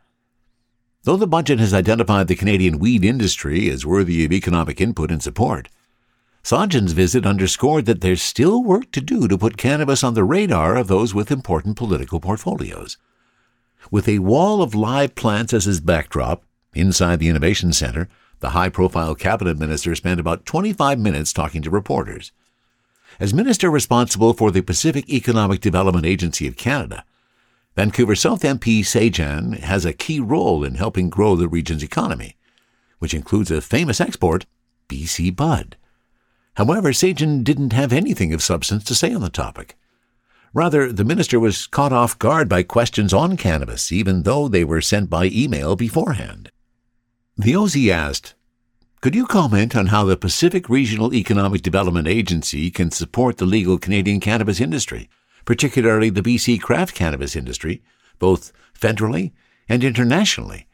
Though 1.09 1.17
the 1.17 1.27
budget 1.27 1.59
has 1.59 1.73
identified 1.73 2.29
the 2.29 2.37
Canadian 2.37 2.79
weed 2.79 3.03
industry 3.03 3.71
as 3.71 3.87
worthy 3.87 4.27
of 4.27 4.33
economic 4.33 4.79
input 4.79 5.11
and 5.11 5.23
support, 5.23 5.71
Sajjan's 6.45 6.93
visit 6.93 7.25
underscored 7.25 7.87
that 7.87 8.03
there's 8.03 8.21
still 8.21 8.63
work 8.63 8.93
to 8.93 9.01
do 9.01 9.27
to 9.27 9.39
put 9.39 9.57
cannabis 9.57 10.05
on 10.05 10.13
the 10.13 10.23
radar 10.23 10.77
of 10.77 10.87
those 10.87 11.15
with 11.15 11.31
important 11.31 11.79
political 11.79 12.21
portfolios. 12.21 12.99
With 13.91 14.07
a 14.07 14.19
wall 14.19 14.61
of 14.61 14.75
live 14.75 15.15
plants 15.15 15.55
as 15.55 15.65
his 15.65 15.81
backdrop, 15.81 16.43
inside 16.75 17.21
the 17.21 17.31
Innovation 17.31 17.73
Centre, 17.73 18.11
the 18.41 18.51
high 18.51 18.69
profile 18.69 19.15
cabinet 19.15 19.59
minister 19.59 19.95
spent 19.95 20.21
about 20.21 20.45
25 20.45 20.99
minutes 20.99 21.33
talking 21.33 21.63
to 21.63 21.71
reporters. 21.71 22.33
As 23.19 23.33
minister 23.33 23.71
responsible 23.71 24.35
for 24.35 24.51
the 24.51 24.61
Pacific 24.61 25.09
Economic 25.09 25.63
Development 25.63 26.05
Agency 26.05 26.47
of 26.47 26.59
Canada, 26.59 27.03
Vancouver 27.77 28.15
South 28.15 28.43
MP 28.43 28.81
Sajjan 28.81 29.61
has 29.61 29.85
a 29.85 29.93
key 29.93 30.21
role 30.21 30.65
in 30.65 30.75
helping 30.75 31.09
grow 31.09 31.37
the 31.37 31.49
region's 31.49 31.83
economy, 31.83 32.37
which 32.99 33.15
includes 33.15 33.51
a 33.51 33.61
famous 33.61 34.01
export, 34.01 34.47
BC 34.89 35.35
Bud. 35.35 35.77
However, 36.55 36.91
Sajjan 36.91 37.45
didn't 37.45 37.73
have 37.73 37.93
anything 37.93 38.35
of 38.35 38.43
substance 38.43 38.83
to 38.85 38.95
say 38.95 39.15
on 39.15 39.21
the 39.21 39.31
topic. 39.31 39.77
Rather, 40.53 40.93
the 40.93 41.05
minister 41.05 41.39
was 41.39 41.67
caught 41.67 41.93
off 41.93 42.19
guard 42.19 42.49
by 42.49 42.63
questions 42.63 43.13
on 43.13 43.37
cannabis, 43.37 43.93
even 43.93 44.23
though 44.23 44.49
they 44.49 44.65
were 44.65 44.81
sent 44.81 45.09
by 45.09 45.27
email 45.27 45.77
beforehand. 45.77 46.51
The 47.37 47.55
OZ 47.55 47.77
asked, 47.89 48.35
Could 49.01 49.15
you 49.15 49.27
comment 49.27 49.77
on 49.77 49.87
how 49.87 50.05
the 50.05 50.17
Pacific 50.17 50.69
Regional 50.69 51.15
Economic 51.15 51.63
Development 51.63 52.09
Agency 52.09 52.71
can 52.71 52.91
support 52.91 53.37
the 53.37 53.47
legal 53.47 53.79
Canadian 53.79 54.19
cannabis 54.19 54.61
industry? 54.61 55.09
Particularly 55.49 56.11
the 56.11 56.21
BC 56.21 56.61
craft 56.61 56.95
cannabis 56.95 57.35
industry, 57.35 57.81
both 58.19 58.53
federally 58.79 59.33
and 59.67 59.83
internationally? 59.83 60.67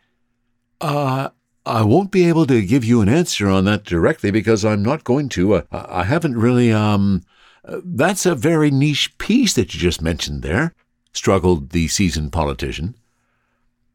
Uh, 0.81 1.29
I 1.65 1.83
won't 1.83 2.11
be 2.11 2.29
able 2.29 2.45
to 2.47 2.61
give 2.61 2.83
you 2.83 3.01
an 3.01 3.09
answer 3.09 3.49
on 3.49 3.67
that 3.67 3.85
directly 3.85 4.33
because 4.33 4.65
I'm 4.65 4.83
not 4.83 5.05
going 5.05 5.29
to. 5.29 5.55
Uh, 5.55 5.63
I 5.71 6.03
haven't 6.03 6.37
really, 6.37 6.73
um, 6.73 7.23
uh, 7.65 7.83
that's 7.85 8.27
a 8.27 8.35
very 8.35 8.73
niche 8.73 9.17
piece 9.19 9.55
that 9.55 9.75
you 9.75 9.79
just 9.79 10.03
mentioned 10.03 10.43
there, 10.43 10.75
struggled 11.13 11.71
the 11.71 11.87
seasoned 11.87 12.33
politician. 12.33 12.97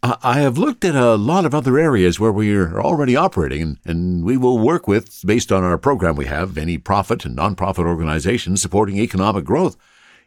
I 0.01 0.39
have 0.39 0.57
looked 0.57 0.85
at 0.85 0.95
a 0.95 1.15
lot 1.15 1.43
of 1.43 1.53
other 1.53 1.77
areas 1.77 2.21
where 2.21 2.31
we 2.31 2.55
are 2.55 2.81
already 2.81 3.17
operating, 3.17 3.61
and, 3.61 3.77
and, 3.83 4.23
we 4.23 4.37
will 4.37 4.57
work 4.57 4.87
with, 4.87 5.21
based 5.25 5.51
on 5.51 5.61
our 5.61 5.77
program 5.77 6.15
we 6.15 6.27
have, 6.27 6.57
any 6.57 6.77
profit 6.77 7.25
and 7.25 7.37
nonprofit 7.37 7.85
organizations 7.85 8.61
supporting 8.61 8.97
economic 8.97 9.43
growth. 9.43 9.75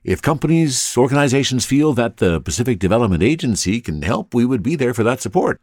If 0.04 0.20
companies, 0.20 0.96
organizations 0.96 1.64
feel 1.64 1.92
that 1.94 2.16
the 2.16 2.40
Pacific 2.40 2.80
Development 2.80 3.22
Agency 3.22 3.80
can 3.80 4.02
help, 4.02 4.34
we 4.34 4.44
would 4.44 4.62
be 4.62 4.74
there 4.74 4.94
for 4.94 5.04
that 5.04 5.20
support. 5.20 5.60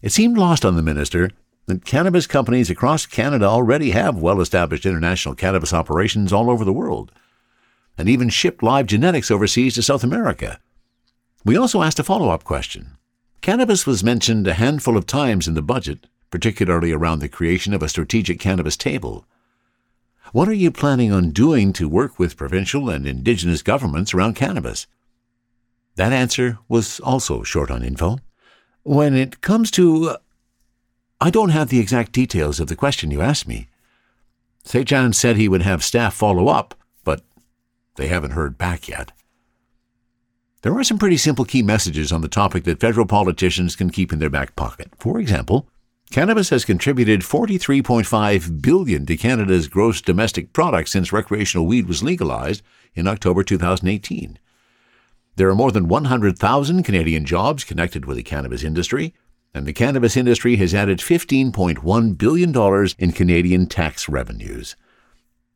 It 0.00 0.12
seemed 0.12 0.38
lost 0.38 0.64
on 0.64 0.76
the 0.76 0.82
minister 0.82 1.30
that 1.66 1.84
cannabis 1.84 2.26
companies 2.26 2.70
across 2.70 3.04
Canada 3.04 3.44
already 3.44 3.90
have 3.90 4.16
well 4.16 4.40
established 4.40 4.86
international 4.86 5.34
cannabis 5.34 5.74
operations 5.74 6.32
all 6.32 6.48
over 6.48 6.64
the 6.64 6.72
world, 6.72 7.12
and 7.98 8.08
even 8.08 8.30
ship 8.30 8.62
live 8.62 8.86
genetics 8.86 9.30
overseas 9.30 9.74
to 9.74 9.82
South 9.82 10.02
America. 10.02 10.58
We 11.44 11.56
also 11.56 11.82
asked 11.82 11.98
a 11.98 12.04
follow 12.04 12.30
up 12.30 12.44
question. 12.44 12.96
Cannabis 13.42 13.86
was 13.86 14.02
mentioned 14.02 14.46
a 14.46 14.54
handful 14.54 14.96
of 14.96 15.06
times 15.06 15.46
in 15.46 15.54
the 15.54 15.62
budget, 15.62 16.06
particularly 16.30 16.92
around 16.92 17.18
the 17.18 17.28
creation 17.28 17.74
of 17.74 17.82
a 17.82 17.88
strategic 17.88 18.40
cannabis 18.40 18.76
table. 18.76 19.26
What 20.32 20.48
are 20.48 20.52
you 20.52 20.70
planning 20.70 21.12
on 21.12 21.30
doing 21.30 21.72
to 21.72 21.88
work 21.88 22.18
with 22.18 22.36
provincial 22.36 22.88
and 22.88 23.04
indigenous 23.04 23.62
governments 23.62 24.14
around 24.14 24.36
cannabis? 24.36 24.86
That 25.96 26.12
answer 26.12 26.58
was 26.68 27.00
also 27.00 27.42
short 27.42 27.70
on 27.70 27.82
info. 27.82 28.18
When 28.82 29.14
it 29.14 29.40
comes 29.40 29.70
to. 29.72 30.10
Uh, 30.10 30.16
I 31.20 31.30
don't 31.30 31.50
have 31.50 31.68
the 31.68 31.80
exact 31.80 32.12
details 32.12 32.60
of 32.60 32.68
the 32.68 32.76
question 32.76 33.10
you 33.10 33.20
asked 33.20 33.46
me. 33.46 33.68
Sajjan 34.64 35.14
said 35.14 35.36
he 35.36 35.48
would 35.48 35.62
have 35.62 35.84
staff 35.84 36.14
follow 36.14 36.48
up, 36.48 36.74
but 37.04 37.22
they 37.96 38.06
haven't 38.06 38.30
heard 38.30 38.56
back 38.56 38.88
yet. 38.88 39.12
There 40.62 40.76
are 40.78 40.84
some 40.84 40.98
pretty 40.98 41.18
simple 41.18 41.44
key 41.44 41.62
messages 41.62 42.12
on 42.12 42.22
the 42.22 42.28
topic 42.28 42.64
that 42.64 42.80
federal 42.80 43.04
politicians 43.04 43.76
can 43.76 43.90
keep 43.90 44.12
in 44.12 44.18
their 44.18 44.30
back 44.30 44.56
pocket. 44.56 44.92
For 44.96 45.18
example, 45.18 45.68
cannabis 46.10 46.50
has 46.50 46.64
contributed 46.64 47.20
43.5 47.20 48.60
billion 48.60 49.06
to 49.06 49.16
Canada's 49.16 49.68
gross 49.68 50.00
domestic 50.00 50.52
product 50.52 50.88
since 50.88 51.12
recreational 51.12 51.66
weed 51.66 51.86
was 51.86 52.02
legalized 52.02 52.62
in 52.94 53.06
October 53.06 53.44
2018. 53.44 54.38
There 55.36 55.48
are 55.48 55.54
more 55.54 55.70
than 55.70 55.88
100,000 55.88 56.82
Canadian 56.82 57.24
jobs 57.24 57.64
connected 57.64 58.04
with 58.04 58.16
the 58.16 58.22
cannabis 58.22 58.64
industry, 58.64 59.14
and 59.54 59.66
the 59.66 59.72
cannabis 59.72 60.16
industry 60.16 60.56
has 60.56 60.74
added 60.74 60.98
$15.1 60.98 62.18
billion 62.18 62.88
in 62.98 63.12
Canadian 63.12 63.66
tax 63.66 64.08
revenues. 64.08 64.76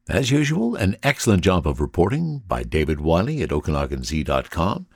As 0.08 0.30
usual, 0.30 0.76
an 0.76 0.96
excellent 1.02 1.42
job 1.42 1.66
of 1.66 1.80
reporting 1.80 2.42
by 2.46 2.62
David 2.62 3.00
Wylie 3.00 3.42
at 3.42 3.50
OkanaganZ.com. 3.50 4.87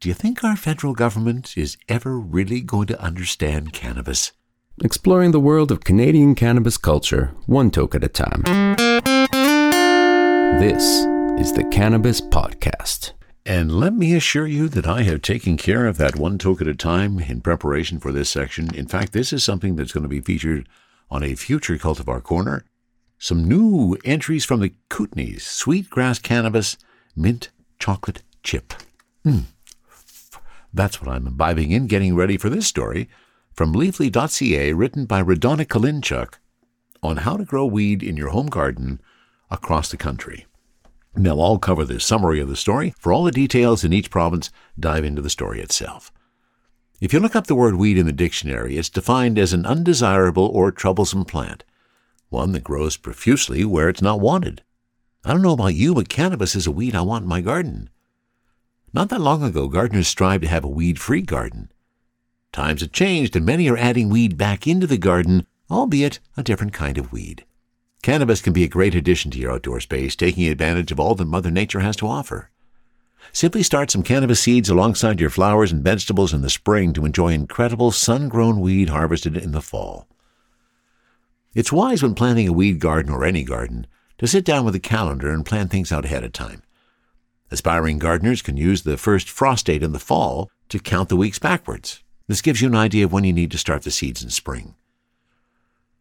Do 0.00 0.08
you 0.08 0.14
think 0.14 0.44
our 0.44 0.56
federal 0.56 0.94
government 0.94 1.56
is 1.56 1.76
ever 1.88 2.18
really 2.18 2.60
going 2.60 2.86
to 2.86 3.00
understand 3.00 3.72
cannabis? 3.72 4.32
Exploring 4.84 5.32
the 5.32 5.40
world 5.40 5.72
of 5.72 5.80
Canadian 5.80 6.36
cannabis 6.36 6.76
culture, 6.76 7.34
one 7.46 7.68
toke 7.68 7.96
at 7.96 8.04
a 8.04 8.08
time. 8.08 8.42
This 10.60 11.04
is 11.40 11.52
the 11.52 11.68
Cannabis 11.72 12.20
Podcast. 12.20 13.10
And 13.44 13.72
let 13.72 13.94
me 13.94 14.14
assure 14.14 14.46
you 14.46 14.68
that 14.68 14.86
I 14.86 15.02
have 15.02 15.20
taken 15.20 15.56
care 15.56 15.86
of 15.86 15.98
that 15.98 16.14
one 16.14 16.38
toke 16.38 16.60
at 16.60 16.68
a 16.68 16.76
time 16.76 17.18
in 17.18 17.40
preparation 17.40 17.98
for 17.98 18.12
this 18.12 18.30
section. 18.30 18.72
In 18.72 18.86
fact, 18.86 19.12
this 19.12 19.32
is 19.32 19.42
something 19.42 19.74
that's 19.74 19.90
going 19.90 20.04
to 20.04 20.08
be 20.08 20.20
featured 20.20 20.68
on 21.10 21.24
a 21.24 21.34
future 21.34 21.76
Cultivar 21.76 22.22
Corner. 22.22 22.64
Some 23.18 23.48
new 23.48 23.96
entries 24.04 24.44
from 24.44 24.60
the 24.60 24.74
Kootenays 24.90 25.40
Sweetgrass 25.40 26.20
Cannabis 26.20 26.76
Mint 27.16 27.50
Chocolate 27.80 28.22
Chip. 28.44 28.74
Mm. 29.26 29.44
That's 30.72 31.02
what 31.02 31.10
I'm 31.10 31.26
imbibing 31.26 31.72
in, 31.72 31.88
getting 31.88 32.14
ready 32.14 32.36
for 32.36 32.48
this 32.48 32.68
story 32.68 33.08
from 33.58 33.74
leafly.ca, 33.74 34.72
written 34.72 35.04
by 35.04 35.20
Radonna 35.20 35.66
Kalinchuk 35.66 36.34
on 37.02 37.16
how 37.16 37.36
to 37.36 37.44
grow 37.44 37.66
weed 37.66 38.04
in 38.04 38.16
your 38.16 38.28
home 38.28 38.46
garden 38.46 39.00
across 39.50 39.90
the 39.90 39.96
country. 39.96 40.46
Now, 41.16 41.40
I'll 41.40 41.58
cover 41.58 41.84
the 41.84 41.98
summary 41.98 42.38
of 42.38 42.48
the 42.48 42.54
story. 42.54 42.94
For 43.00 43.12
all 43.12 43.24
the 43.24 43.32
details 43.32 43.82
in 43.82 43.92
each 43.92 44.12
province, 44.12 44.52
dive 44.78 45.04
into 45.04 45.20
the 45.20 45.28
story 45.28 45.60
itself. 45.60 46.12
If 47.00 47.12
you 47.12 47.18
look 47.18 47.34
up 47.34 47.48
the 47.48 47.56
word 47.56 47.74
weed 47.74 47.98
in 47.98 48.06
the 48.06 48.12
dictionary, 48.12 48.78
it's 48.78 48.88
defined 48.88 49.40
as 49.40 49.52
an 49.52 49.66
undesirable 49.66 50.46
or 50.46 50.70
troublesome 50.70 51.24
plant, 51.24 51.64
one 52.28 52.52
that 52.52 52.62
grows 52.62 52.96
profusely 52.96 53.64
where 53.64 53.88
it's 53.88 54.00
not 54.00 54.20
wanted. 54.20 54.62
I 55.24 55.32
don't 55.32 55.42
know 55.42 55.54
about 55.54 55.74
you, 55.74 55.96
but 55.96 56.08
cannabis 56.08 56.54
is 56.54 56.68
a 56.68 56.70
weed 56.70 56.94
I 56.94 57.00
want 57.00 57.24
in 57.24 57.28
my 57.28 57.40
garden. 57.40 57.90
Not 58.92 59.08
that 59.08 59.20
long 59.20 59.42
ago, 59.42 59.66
gardeners 59.66 60.06
strived 60.06 60.44
to 60.44 60.48
have 60.48 60.62
a 60.62 60.68
weed 60.68 61.00
free 61.00 61.22
garden. 61.22 61.72
Times 62.52 62.80
have 62.80 62.92
changed, 62.92 63.36
and 63.36 63.44
many 63.44 63.68
are 63.68 63.76
adding 63.76 64.08
weed 64.08 64.36
back 64.36 64.66
into 64.66 64.86
the 64.86 64.98
garden, 64.98 65.46
albeit 65.70 66.18
a 66.36 66.42
different 66.42 66.72
kind 66.72 66.98
of 66.98 67.12
weed. 67.12 67.44
Cannabis 68.02 68.40
can 68.40 68.52
be 68.52 68.64
a 68.64 68.68
great 68.68 68.94
addition 68.94 69.30
to 69.32 69.38
your 69.38 69.52
outdoor 69.52 69.80
space, 69.80 70.16
taking 70.16 70.46
advantage 70.46 70.92
of 70.92 71.00
all 71.00 71.14
that 71.14 71.26
Mother 71.26 71.50
Nature 71.50 71.80
has 71.80 71.96
to 71.96 72.06
offer. 72.06 72.50
Simply 73.32 73.62
start 73.62 73.90
some 73.90 74.02
cannabis 74.02 74.40
seeds 74.40 74.70
alongside 74.70 75.20
your 75.20 75.30
flowers 75.30 75.72
and 75.72 75.84
vegetables 75.84 76.32
in 76.32 76.40
the 76.40 76.50
spring 76.50 76.92
to 76.94 77.04
enjoy 77.04 77.32
incredible 77.32 77.90
sun 77.90 78.28
grown 78.28 78.60
weed 78.60 78.88
harvested 78.88 79.36
in 79.36 79.52
the 79.52 79.60
fall. 79.60 80.08
It's 81.54 81.72
wise 81.72 82.02
when 82.02 82.14
planting 82.14 82.48
a 82.48 82.52
weed 82.52 82.78
garden 82.78 83.12
or 83.12 83.24
any 83.24 83.42
garden 83.42 83.86
to 84.18 84.26
sit 84.26 84.44
down 84.44 84.64
with 84.64 84.74
a 84.74 84.80
calendar 84.80 85.30
and 85.30 85.44
plan 85.44 85.68
things 85.68 85.92
out 85.92 86.04
ahead 86.04 86.24
of 86.24 86.32
time. 86.32 86.62
Aspiring 87.50 87.98
gardeners 87.98 88.42
can 88.42 88.56
use 88.56 88.82
the 88.82 88.96
first 88.96 89.28
frost 89.28 89.66
date 89.66 89.82
in 89.82 89.92
the 89.92 89.98
fall 89.98 90.50
to 90.68 90.78
count 90.78 91.08
the 91.08 91.16
weeks 91.16 91.38
backwards. 91.38 92.02
This 92.28 92.42
gives 92.42 92.60
you 92.60 92.68
an 92.68 92.76
idea 92.76 93.06
of 93.06 93.12
when 93.12 93.24
you 93.24 93.32
need 93.32 93.50
to 93.52 93.58
start 93.58 93.82
the 93.82 93.90
seeds 93.90 94.22
in 94.22 94.28
spring. 94.28 94.74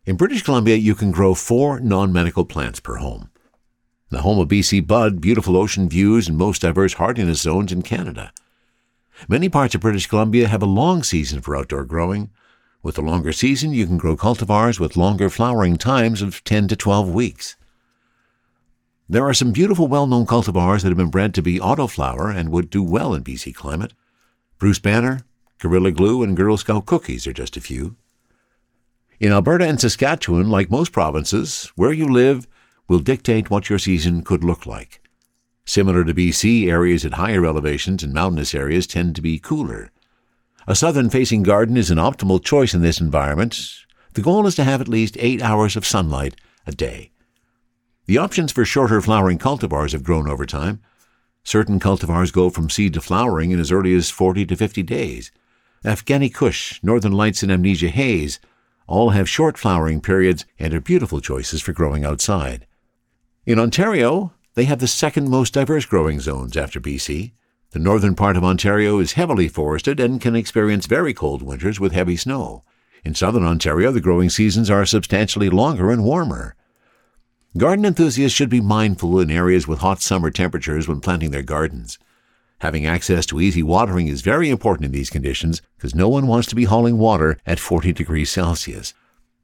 In 0.06 0.18
British 0.18 0.44
Columbia, 0.44 0.76
you 0.76 0.94
can 0.94 1.12
grow 1.12 1.34
four 1.34 1.80
non 1.80 2.12
medical 2.12 2.46
plants 2.46 2.82
per 2.82 2.98
home. 2.98 3.32
The 4.10 4.22
home 4.22 4.40
of 4.40 4.50
BC 4.50 4.86
Bud, 4.86 5.22
beautiful 5.22 5.58
ocean 5.58 5.90
views, 5.90 6.28
and 6.28 6.38
most 6.38 6.62
diverse 6.62 6.94
hardiness 6.94 7.42
zones 7.42 7.72
in 7.72 7.82
Canada. 7.82 8.32
Many 9.28 9.50
parts 9.50 9.74
of 9.74 9.82
British 9.82 10.08
Columbia 10.08 10.48
have 10.48 10.62
a 10.62 10.68
long 10.68 11.02
season 11.02 11.42
for 11.42 11.56
outdoor 11.56 11.86
growing. 11.86 12.30
With 12.84 12.98
a 12.98 13.02
longer 13.02 13.32
season, 13.32 13.74
you 13.74 13.86
can 13.88 13.98
grow 13.98 14.16
cultivars 14.16 14.80
with 14.80 14.96
longer 14.98 15.30
flowering 15.30 15.78
times 15.78 16.22
of 16.22 16.44
10 16.44 16.68
to 16.70 16.76
12 16.76 17.10
weeks. 17.10 17.56
There 19.10 19.26
are 19.28 19.34
some 19.34 19.54
beautiful 19.54 19.88
well 19.88 20.08
known 20.08 20.26
cultivars 20.26 20.82
that 20.82 20.90
have 20.90 20.98
been 20.98 21.10
bred 21.10 21.34
to 21.36 21.42
be 21.42 21.60
autoflower 21.60 22.36
and 22.36 22.50
would 22.50 22.70
do 22.70 22.84
well 22.84 23.14
in 23.14 23.24
BC 23.24 23.56
climate. 23.56 23.94
Bruce 24.60 24.80
Banner, 24.80 25.22
Gorilla 25.60 25.92
Glue, 25.92 26.24
and 26.24 26.38
Girl 26.38 26.58
Scout 26.58 26.86
cookies 26.86 27.26
are 27.26 27.34
just 27.34 27.58
a 27.58 27.62
few. 27.62 27.96
In 29.20 29.32
Alberta 29.32 29.66
and 29.66 29.82
Saskatchewan, 29.82 30.50
like 30.50 30.70
most 30.70 30.92
provinces, 30.92 31.72
where 31.76 31.92
you 31.92 32.08
live 32.08 32.48
will 32.88 33.00
dictate 33.00 33.50
what 33.50 33.70
your 33.70 33.80
season 33.80 34.22
could 34.22 34.44
look 34.44 34.66
like. 34.66 35.02
Similar 35.66 36.04
to 36.06 36.14
BC, 36.14 36.68
areas 36.68 37.04
at 37.04 37.16
higher 37.16 37.46
elevations 37.46 38.04
and 38.04 38.14
mountainous 38.14 38.54
areas 38.54 38.88
tend 38.88 39.16
to 39.16 39.22
be 39.22 39.40
cooler. 39.40 39.92
A 40.68 40.76
southern 40.76 41.10
facing 41.10 41.44
garden 41.44 41.76
is 41.76 41.90
an 41.90 41.98
optimal 41.98 42.44
choice 42.44 42.74
in 42.74 42.82
this 42.82 43.02
environment. 43.02 43.60
The 44.14 44.22
goal 44.22 44.48
is 44.48 44.56
to 44.56 44.64
have 44.64 44.82
at 44.82 44.88
least 44.88 45.18
eight 45.20 45.42
hours 45.42 45.76
of 45.76 45.86
sunlight 45.86 46.36
a 46.66 46.72
day. 46.72 47.12
The 48.06 48.18
options 48.18 48.52
for 48.52 48.64
shorter 48.64 49.02
flowering 49.02 49.40
cultivars 49.40 49.92
have 49.92 50.04
grown 50.04 50.30
over 50.30 50.46
time. 50.46 50.82
Certain 51.44 51.80
cultivars 51.80 52.32
go 52.32 52.50
from 52.50 52.70
seed 52.70 52.94
to 52.94 53.02
flowering 53.02 53.52
in 53.52 53.60
as 53.60 53.72
early 53.72 53.94
as 53.96 54.10
40 54.10 54.46
to 54.46 54.56
50 54.56 54.84
days. 54.84 55.32
Afghani 55.84 56.34
Kush, 56.34 56.82
Northern 56.82 57.12
Lights, 57.12 57.44
and 57.44 57.52
Amnesia 57.52 57.90
Haze 57.90 58.40
all 58.88 59.12
have 59.12 59.30
short 59.30 59.58
flowering 59.58 60.02
periods 60.02 60.46
and 60.58 60.74
are 60.74 60.82
beautiful 60.82 61.22
choices 61.22 61.62
for 61.62 61.74
growing 61.74 62.04
outside. 62.06 62.66
In 63.46 63.60
Ontario, 63.60 64.34
they 64.56 64.66
have 64.66 64.80
the 64.80 64.88
second 64.88 65.30
most 65.30 65.54
diverse 65.54 65.86
growing 65.86 66.20
zones 66.20 66.58
after 66.58 66.80
BC. 66.80 67.34
The 67.72 67.80
northern 67.80 68.16
part 68.16 68.38
of 68.38 68.44
Ontario 68.44 69.00
is 69.00 69.14
heavily 69.14 69.48
forested 69.48 70.00
and 70.00 70.22
can 70.22 70.36
experience 70.36 70.86
very 70.86 71.14
cold 71.14 71.42
winters 71.42 71.80
with 71.80 71.92
heavy 71.92 72.18
snow. 72.18 72.64
In 73.04 73.14
southern 73.14 73.44
Ontario, 73.44 73.92
the 73.92 74.02
growing 74.02 74.30
seasons 74.30 74.70
are 74.70 74.86
substantially 74.86 75.50
longer 75.50 75.92
and 75.92 76.04
warmer. 76.04 76.56
Garden 77.58 77.86
enthusiasts 77.86 78.36
should 78.36 78.50
be 78.50 78.62
mindful 78.62 79.20
in 79.20 79.30
areas 79.30 79.68
with 79.68 79.80
hot 79.80 80.02
summer 80.02 80.32
temperatures 80.32 80.88
when 80.88 81.02
planting 81.02 81.32
their 81.32 81.44
gardens. 81.44 82.00
Having 82.62 82.88
access 82.88 83.26
to 83.28 83.40
easy 83.40 83.62
watering 83.62 84.08
is 84.08 84.22
very 84.22 84.50
important 84.50 84.86
in 84.86 84.92
these 84.92 85.12
conditions 85.12 85.62
because 85.76 85.94
no 85.94 86.10
one 86.10 86.26
wants 86.26 86.48
to 86.48 86.56
be 86.56 86.64
hauling 86.64 86.98
water 86.98 87.38
at 87.46 87.60
40 87.60 87.94
degrees 87.94 88.32
Celsius. 88.32 88.96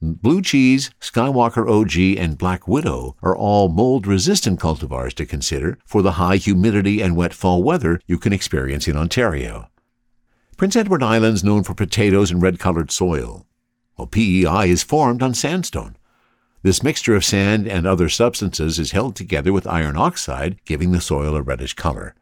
Blue 0.02 0.42
Cheese, 0.42 0.90
Skywalker 1.00 1.70
OG, 1.70 2.20
and 2.20 2.38
Black 2.38 2.68
Widow 2.68 3.16
are 3.22 3.38
all 3.38 3.70
mold 3.70 4.08
resistant 4.08 4.60
cultivars 4.60 5.14
to 5.14 5.26
consider 5.26 5.78
for 5.86 6.02
the 6.02 6.14
high 6.14 6.38
humidity 6.38 7.02
and 7.02 7.16
wet 7.16 7.34
fall 7.34 7.62
weather 7.62 8.02
you 8.08 8.18
can 8.18 8.34
experience 8.34 8.88
in 8.88 8.98
Ontario. 8.98 9.70
Prince 10.58 10.76
Edward 10.76 11.04
Island 11.04 11.36
is 11.36 11.44
known 11.44 11.64
for 11.64 11.74
potatoes 11.74 12.32
and 12.32 12.42
red 12.42 12.60
colored 12.60 12.92
soil. 12.92 13.46
Well, 13.96 14.08
PEI 14.08 14.70
is 14.70 14.84
formed 14.84 15.22
on 15.22 15.36
sandstone. 15.36 15.96
This 16.64 16.82
mixture 16.82 17.16
of 17.16 17.24
sand 17.24 17.68
and 17.68 17.86
other 17.86 18.10
substances 18.10 18.80
is 18.80 18.92
held 18.92 19.16
together 19.16 19.54
with 19.54 19.68
iron 19.68 19.98
oxide, 19.98 20.60
giving 20.66 20.92
the 20.92 21.02
soil 21.02 21.36
a 21.36 21.42
reddish 21.42 21.76
color. 21.76 22.16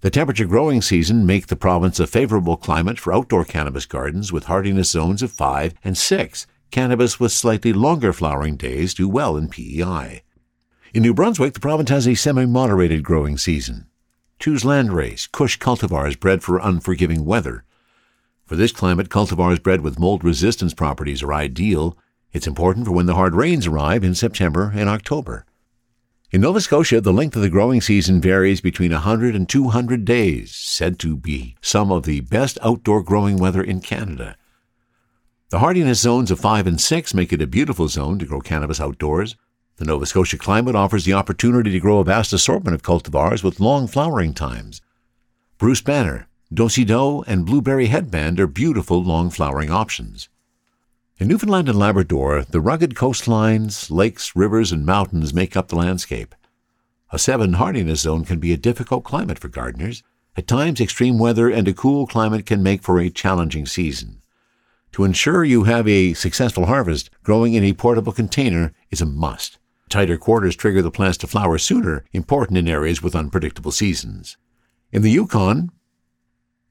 The 0.00 0.10
temperature 0.10 0.46
growing 0.46 0.80
season 0.80 1.26
make 1.26 1.48
the 1.48 1.56
province 1.56 1.98
a 1.98 2.06
favorable 2.06 2.56
climate 2.56 3.00
for 3.00 3.12
outdoor 3.12 3.44
cannabis 3.44 3.84
gardens 3.84 4.32
with 4.32 4.44
hardiness 4.44 4.90
zones 4.90 5.22
of 5.22 5.32
5 5.32 5.74
and 5.82 5.98
6. 5.98 6.46
Cannabis 6.70 7.18
with 7.18 7.32
slightly 7.32 7.72
longer 7.72 8.12
flowering 8.12 8.56
days 8.56 8.94
do 8.94 9.08
well 9.08 9.36
in 9.36 9.48
PEI. 9.48 10.22
In 10.94 11.02
New 11.02 11.12
Brunswick, 11.12 11.54
the 11.54 11.58
province 11.58 11.90
has 11.90 12.06
a 12.06 12.14
semi-moderated 12.14 13.02
growing 13.02 13.36
season. 13.36 13.88
Choose 14.38 14.62
landrace, 14.62 15.28
Kush 15.32 15.58
cultivars 15.58 16.18
bred 16.18 16.44
for 16.44 16.60
unforgiving 16.60 17.24
weather. 17.24 17.64
For 18.46 18.54
this 18.54 18.70
climate, 18.70 19.08
cultivars 19.08 19.60
bred 19.60 19.80
with 19.80 19.98
mold 19.98 20.22
resistance 20.22 20.74
properties 20.74 21.24
are 21.24 21.34
ideal, 21.34 21.98
it's 22.32 22.46
important 22.46 22.86
for 22.86 22.92
when 22.92 23.06
the 23.06 23.16
hard 23.16 23.34
rains 23.34 23.66
arrive 23.66 24.04
in 24.04 24.14
September 24.14 24.72
and 24.76 24.88
October. 24.88 25.44
In 26.30 26.42
Nova 26.42 26.60
Scotia, 26.60 27.00
the 27.00 27.10
length 27.10 27.36
of 27.36 27.42
the 27.42 27.48
growing 27.48 27.80
season 27.80 28.20
varies 28.20 28.60
between 28.60 28.92
100 28.92 29.34
and 29.34 29.48
200 29.48 30.04
days, 30.04 30.54
said 30.54 30.98
to 30.98 31.16
be 31.16 31.56
some 31.62 31.90
of 31.90 32.02
the 32.02 32.20
best 32.20 32.58
outdoor 32.60 33.02
growing 33.02 33.38
weather 33.38 33.62
in 33.62 33.80
Canada. 33.80 34.36
The 35.48 35.60
hardiness 35.60 36.00
zones 36.00 36.30
of 36.30 36.38
5 36.38 36.66
and 36.66 36.78
6 36.78 37.14
make 37.14 37.32
it 37.32 37.40
a 37.40 37.46
beautiful 37.46 37.88
zone 37.88 38.18
to 38.18 38.26
grow 38.26 38.40
cannabis 38.40 38.78
outdoors. 38.78 39.36
The 39.76 39.86
Nova 39.86 40.04
Scotia 40.04 40.36
climate 40.36 40.76
offers 40.76 41.06
the 41.06 41.14
opportunity 41.14 41.70
to 41.70 41.80
grow 41.80 42.00
a 42.00 42.04
vast 42.04 42.34
assortment 42.34 42.74
of 42.74 42.82
cultivars 42.82 43.42
with 43.42 43.58
long 43.58 43.86
flowering 43.86 44.34
times. 44.34 44.82
Bruce 45.56 45.80
Banner, 45.80 46.28
Dosido, 46.52 47.24
and 47.26 47.46
Blueberry 47.46 47.86
Headband 47.86 48.38
are 48.38 48.46
beautiful 48.46 49.02
long 49.02 49.30
flowering 49.30 49.70
options. 49.70 50.28
In 51.20 51.26
Newfoundland 51.26 51.68
and 51.68 51.76
Labrador, 51.76 52.44
the 52.44 52.60
rugged 52.60 52.94
coastlines, 52.94 53.90
lakes, 53.90 54.36
rivers, 54.36 54.70
and 54.70 54.86
mountains 54.86 55.34
make 55.34 55.56
up 55.56 55.66
the 55.66 55.74
landscape. 55.74 56.32
A 57.10 57.18
seven 57.18 57.54
hardiness 57.54 58.02
zone 58.02 58.24
can 58.24 58.38
be 58.38 58.52
a 58.52 58.56
difficult 58.56 59.02
climate 59.02 59.36
for 59.36 59.48
gardeners. 59.48 60.04
At 60.36 60.46
times, 60.46 60.80
extreme 60.80 61.18
weather 61.18 61.50
and 61.50 61.66
a 61.66 61.72
cool 61.72 62.06
climate 62.06 62.46
can 62.46 62.62
make 62.62 62.84
for 62.84 63.00
a 63.00 63.10
challenging 63.10 63.66
season. 63.66 64.22
To 64.92 65.02
ensure 65.02 65.42
you 65.42 65.64
have 65.64 65.88
a 65.88 66.14
successful 66.14 66.66
harvest, 66.66 67.10
growing 67.24 67.54
in 67.54 67.64
a 67.64 67.72
portable 67.72 68.12
container 68.12 68.72
is 68.92 69.00
a 69.00 69.06
must. 69.06 69.58
Tighter 69.88 70.18
quarters 70.18 70.54
trigger 70.54 70.82
the 70.82 70.92
plants 70.92 71.18
to 71.18 71.26
flower 71.26 71.58
sooner, 71.58 72.04
important 72.12 72.58
in 72.58 72.68
areas 72.68 73.02
with 73.02 73.16
unpredictable 73.16 73.72
seasons. 73.72 74.36
In 74.92 75.02
the 75.02 75.10
Yukon, 75.10 75.72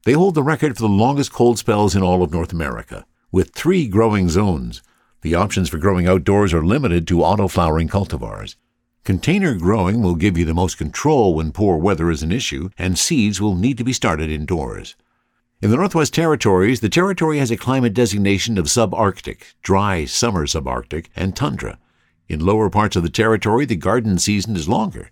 they 0.06 0.12
hold 0.12 0.34
the 0.34 0.42
record 0.42 0.74
for 0.74 0.82
the 0.84 0.88
longest 0.88 1.34
cold 1.34 1.58
spells 1.58 1.94
in 1.94 2.02
all 2.02 2.22
of 2.22 2.32
North 2.32 2.54
America, 2.54 3.04
with 3.30 3.54
three 3.54 3.86
growing 3.86 4.28
zones. 4.28 4.82
The 5.22 5.34
options 5.34 5.68
for 5.68 5.78
growing 5.78 6.06
outdoors 6.06 6.54
are 6.54 6.64
limited 6.64 7.06
to 7.08 7.22
auto 7.22 7.48
flowering 7.48 7.88
cultivars. 7.88 8.56
Container 9.04 9.54
growing 9.54 10.02
will 10.02 10.14
give 10.14 10.36
you 10.36 10.44
the 10.44 10.54
most 10.54 10.76
control 10.76 11.34
when 11.34 11.52
poor 11.52 11.78
weather 11.78 12.10
is 12.10 12.22
an 12.22 12.30
issue, 12.32 12.70
and 12.78 12.98
seeds 12.98 13.40
will 13.40 13.54
need 13.54 13.78
to 13.78 13.84
be 13.84 13.92
started 13.92 14.30
indoors. 14.30 14.96
In 15.60 15.70
the 15.70 15.76
Northwest 15.76 16.14
Territories, 16.14 16.80
the 16.80 16.88
territory 16.88 17.38
has 17.38 17.50
a 17.50 17.56
climate 17.56 17.94
designation 17.94 18.58
of 18.58 18.66
subarctic, 18.66 19.54
dry 19.62 20.04
summer 20.04 20.46
subarctic, 20.46 21.06
and 21.16 21.34
tundra. 21.34 21.78
In 22.28 22.44
lower 22.44 22.70
parts 22.70 22.94
of 22.94 23.02
the 23.02 23.10
territory, 23.10 23.64
the 23.64 23.76
garden 23.76 24.18
season 24.18 24.54
is 24.54 24.68
longer. 24.68 25.10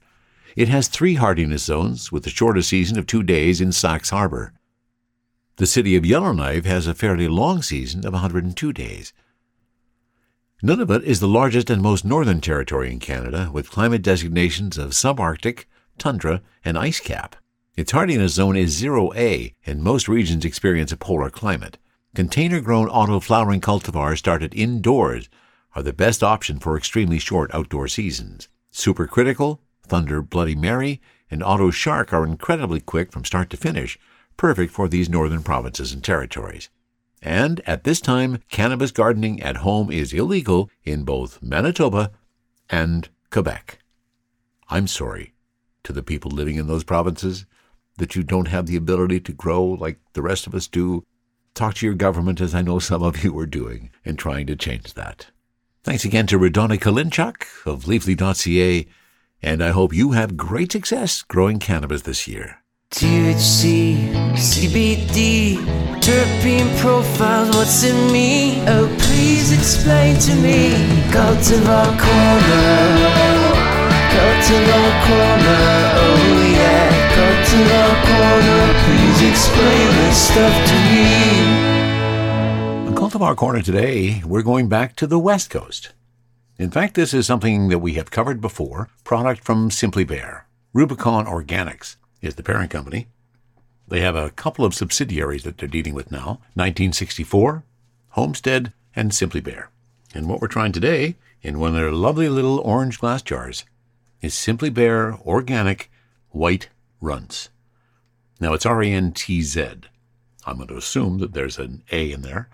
It 0.54 0.68
has 0.68 0.88
three 0.88 1.14
hardiness 1.14 1.64
zones, 1.64 2.12
with 2.12 2.23
the 2.23 2.30
shortest 2.30 2.68
season 2.68 2.99
of 2.99 3.06
two 3.06 3.23
days 3.23 3.61
in 3.61 3.73
Sachs 3.73 4.11
Harbour. 4.11 4.52
The 5.58 5.66
city 5.66 5.96
of 5.96 6.04
Yellowknife 6.04 6.66
has 6.66 6.86
a 6.86 6.92
fairly 6.92 7.28
long 7.28 7.62
season 7.62 8.06
of 8.06 8.12
102 8.12 8.75
days. 8.75 9.14
Nunavut 10.62 11.02
is 11.02 11.18
the 11.20 11.26
largest 11.26 11.70
and 11.70 11.80
most 11.80 12.04
northern 12.04 12.42
territory 12.42 12.92
in 12.92 12.98
Canada, 12.98 13.48
with 13.50 13.70
climate 13.70 14.02
designations 14.02 14.76
of 14.76 14.90
subarctic, 14.90 15.64
tundra, 15.96 16.42
and 16.62 16.76
ice 16.76 17.00
cap. 17.00 17.36
Its 17.75 17.92
hardiness 17.92 18.34
zone 18.34 18.54
is 18.54 18.78
0A, 18.82 19.54
and 19.64 19.82
most 19.82 20.08
regions 20.08 20.44
experience 20.44 20.92
a 20.92 20.96
polar 20.98 21.30
climate. 21.30 21.78
Container 22.14 22.60
grown 22.60 22.88
auto 22.90 23.18
flowering 23.18 23.62
cultivars 23.62 24.18
started 24.18 24.54
indoors 24.54 25.30
are 25.75 25.82
the 25.82 25.94
best 25.94 26.22
option 26.22 26.58
for 26.58 26.76
extremely 26.76 27.18
short 27.18 27.50
outdoor 27.54 27.88
seasons. 27.88 28.50
Supercritical, 28.75 29.60
Thunder 29.82 30.20
Bloody 30.20 30.54
Mary, 30.54 31.00
and 31.30 31.42
Auto 31.42 31.70
Shark 31.70 32.12
are 32.12 32.26
incredibly 32.26 32.80
quick 32.80 33.10
from 33.10 33.25
start 33.25 33.48
to 33.48 33.56
finish, 33.56 33.98
perfect 34.37 34.73
for 34.73 34.88
these 34.88 35.09
northern 35.09 35.43
provinces 35.43 35.93
and 35.93 36.02
territories. 36.02 36.69
And 37.23 37.61
at 37.66 37.85
this 37.85 38.00
time, 38.00 38.43
cannabis 38.49 38.93
gardening 38.93 39.43
at 39.43 39.59
home 39.59 39.90
is 39.90 40.12
illegal 40.12 40.71
in 40.85 41.05
both 41.05 41.43
Manitoba 41.43 42.12
and 42.71 43.09
Quebec. 43.31 43.78
I'm 44.69 44.87
sorry 44.87 45.35
to 45.85 45.93
the 45.93 46.02
people 46.02 46.31
living 46.31 46.57
in 46.57 46.66
those 46.66 46.85
provinces 46.85 47.47
that 47.99 48.14
you 48.14 48.23
don't 48.23 48.49
have 48.49 48.66
the 48.66 48.76
ability 48.76 49.21
to 49.21 49.33
grow 49.33 49.64
like 49.64 49.99
the 50.12 50.23
rest 50.23 50.47
of 50.47 50.55
us 50.55 50.69
do. 50.69 51.05
Talk 51.55 51.75
to 51.75 51.87
your 51.87 51.95
government, 51.95 52.40
as 52.40 52.55
I 52.55 52.62
know 52.62 52.78
some 52.78 53.02
of 53.02 53.25
you 53.25 53.37
are 53.38 53.47
doing, 53.47 53.90
and 54.05 54.19
trying 54.19 54.47
to 54.49 54.57
change 54.57 54.95
that. 54.95 55.28
Thanks 55.83 56.05
again 56.05 56.26
to 56.26 56.38
Radona 56.38 56.78
Kalinchuk 56.78 57.47
of 57.64 57.85
Leafly.ca, 57.85 58.87
and 59.43 59.62
I 59.62 59.71
hope 59.71 59.95
you 59.95 60.12
have 60.12 60.37
great 60.37 60.73
success 60.73 61.23
growing 61.23 61.59
cannabis 61.59 62.02
this 62.02 62.28
year. 62.28 62.59
THC, 62.97 64.09
CBD, 64.33 65.59
terpene 66.00 66.80
profiles, 66.80 67.54
what's 67.54 67.85
in 67.85 68.11
me? 68.11 68.63
Oh, 68.67 68.89
please 69.00 69.52
explain 69.52 70.19
to 70.21 70.35
me. 70.37 70.73
Cultivar 71.13 71.93
Corner, 72.00 72.80
Cultivar 74.17 74.89
Corner, 75.04 75.65
oh 76.00 76.54
yeah. 76.56 76.89
Cultivar 77.13 77.93
Corner, 78.09 78.65
please 78.87 79.28
explain 79.28 79.89
this 79.99 80.17
stuff 80.17 80.56
to 80.67 80.75
me. 80.89 81.04
On 82.89 82.95
Cultivar 82.95 83.37
Corner 83.37 83.61
today, 83.61 84.23
we're 84.25 84.41
going 84.41 84.71
back 84.71 84.97
to 84.97 85.06
the 85.06 85.19
West 85.19 85.50
Coast. 85.50 85.93
In 86.59 86.71
fact, 86.71 86.95
this 86.95 87.13
is 87.13 87.26
something 87.26 87.69
that 87.69 87.80
we 87.80 87.93
have 87.93 88.11
covered 88.11 88.41
before. 88.41 88.89
Product 89.04 89.45
from 89.45 89.71
Simply 89.71 90.04
Bare. 90.04 90.47
Rubicon 90.73 91.26
Organics 91.26 91.97
is 92.26 92.34
the 92.34 92.43
parent 92.43 92.71
company. 92.71 93.06
They 93.89 94.00
have 94.00 94.17
a 94.17 94.30
couple 94.30 94.65
of 94.65 94.75
subsidiaries 94.75 95.45
that 95.45 95.58
they're 95.58 95.69
dealing 95.69 95.95
with 95.95 96.10
now 96.10 96.41
1964, 96.54 97.65
Homestead, 98.10 98.73
and 98.95 99.15
Simply 99.15 99.41
Bare. 99.41 99.71
And 100.15 100.28
what 100.28 100.41
we're 100.41 100.49
trying 100.49 100.73
today, 100.73 101.17
in 101.43 101.60
one 101.60 101.71
of 101.71 101.76
their 101.76 101.93
lovely 101.93 102.28
little 102.28 102.58
orange 102.58 102.99
glass 102.99 103.23
jars, 103.23 103.65
is 104.21 104.34
Simply 104.34 104.71
Bare 104.71 105.15
Organic 105.15 105.91
White 106.30 106.69
Runts. 107.00 107.50
Now 108.41 108.54
it's 108.54 108.67
R 108.67 108.82
A 108.82 108.91
N 108.91 109.12
T 109.12 109.43
Z. 109.43 109.67
I'm 110.47 110.56
going 110.56 110.69
to 110.69 110.76
assume 110.76 111.19
that 111.19 111.32
there's 111.32 111.58
an 111.58 111.82
A 111.93 112.12
in 112.12 112.23
there 112.23 112.49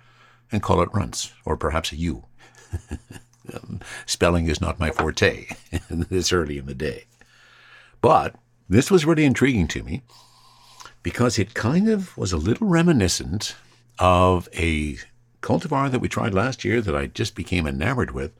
and 0.51 0.63
call 0.63 0.83
it 0.83 0.93
runts, 0.93 1.33
or 1.45 1.57
perhaps 1.57 1.93
a 1.93 1.97
U. 1.97 2.25
Spelling 4.07 4.49
is 4.49 4.61
not 4.61 4.79
my 4.79 4.91
forte 4.91 5.47
this 5.91 6.33
early 6.33 6.59
in 6.59 6.67
the 6.67 6.75
day. 6.75 7.05
But 8.01 8.37
this 8.73 8.91
was 8.91 9.05
really 9.05 9.25
intriguing 9.25 9.69
to 9.69 9.83
me 9.83 10.03
because 11.03 11.39
it 11.39 11.55
kind 11.55 11.89
of 11.89 12.17
was 12.17 12.33
a 12.33 12.37
little 12.37 12.67
reminiscent 12.67 13.55
of 13.99 14.49
a 14.55 14.97
cultivar 15.41 15.91
that 15.91 16.01
we 16.01 16.09
tried 16.09 16.35
last 16.35 16.65
year 16.65 16.81
that 16.81 16.95
I 16.95 17.07
just 17.07 17.35
became 17.35 17.67
enamored 17.67 18.13
with, 18.13 18.33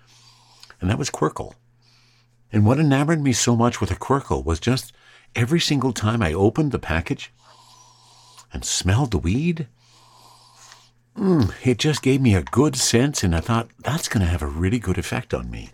and 0.81 0.89
that 0.89 0.99
was 0.99 1.11
Querkle. 1.11 1.55
And 2.53 2.65
what 2.65 2.79
enamored 2.79 3.23
me 3.23 3.33
so 3.33 3.57
much 3.57 3.81
with 3.81 3.91
a 3.91 3.97
Querkle 3.97 4.45
was 4.45 4.61
just 4.61 4.93
every 5.35 5.61
single 5.61 5.93
time 5.93 6.23
I 6.23 6.33
opened 6.33 6.73
the 6.73 6.79
package 6.79 7.33
and 8.53 8.65
smelled 8.65 9.11
the 9.11 9.19
weed, 9.19 9.67
Mm, 11.17 11.53
it 11.63 11.79
just 11.79 12.03
gave 12.03 12.21
me 12.21 12.35
a 12.35 12.43
good 12.43 12.77
sense, 12.77 13.23
and 13.23 13.35
I 13.35 13.41
thought 13.41 13.69
that's 13.81 14.09
going 14.09 14.25
to 14.25 14.31
have 14.31 14.43
a 14.43 14.47
really 14.47 14.79
good 14.79 14.97
effect 14.97 15.35
on 15.35 15.51
me. 15.51 15.71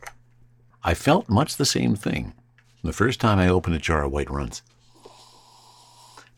I 0.83 0.95
felt 0.95 1.29
much 1.29 1.57
the 1.57 1.65
same 1.65 1.95
thing 1.95 2.35
the 2.83 2.93
first 2.93 3.21
time 3.21 3.39
I 3.39 3.49
opened 3.49 3.77
a 3.77 3.81
jar 3.81 4.05
of 4.05 4.13
white 4.13 4.31
runts. 4.31 4.63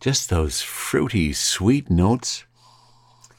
Just 0.00 0.30
those 0.30 0.62
fruity, 0.62 1.32
sweet 1.32 1.90
notes. 1.90 2.44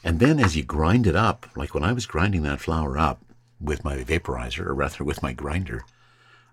And 0.04 0.20
then 0.20 0.40
as 0.40 0.56
you 0.56 0.64
grind 0.64 1.08
it 1.08 1.16
up, 1.16 1.48
like 1.56 1.74
when 1.74 1.84
I 1.84 1.94
was 1.94 2.06
grinding 2.06 2.44
that 2.44 2.62
flower 2.62 2.98
up 2.98 3.22
with 3.60 3.84
my 3.84 3.98
vaporizer, 3.98 4.66
or 4.66 4.74
rather 4.74 5.04
with 5.04 5.24
my 5.24 5.34
grinder, 5.34 5.84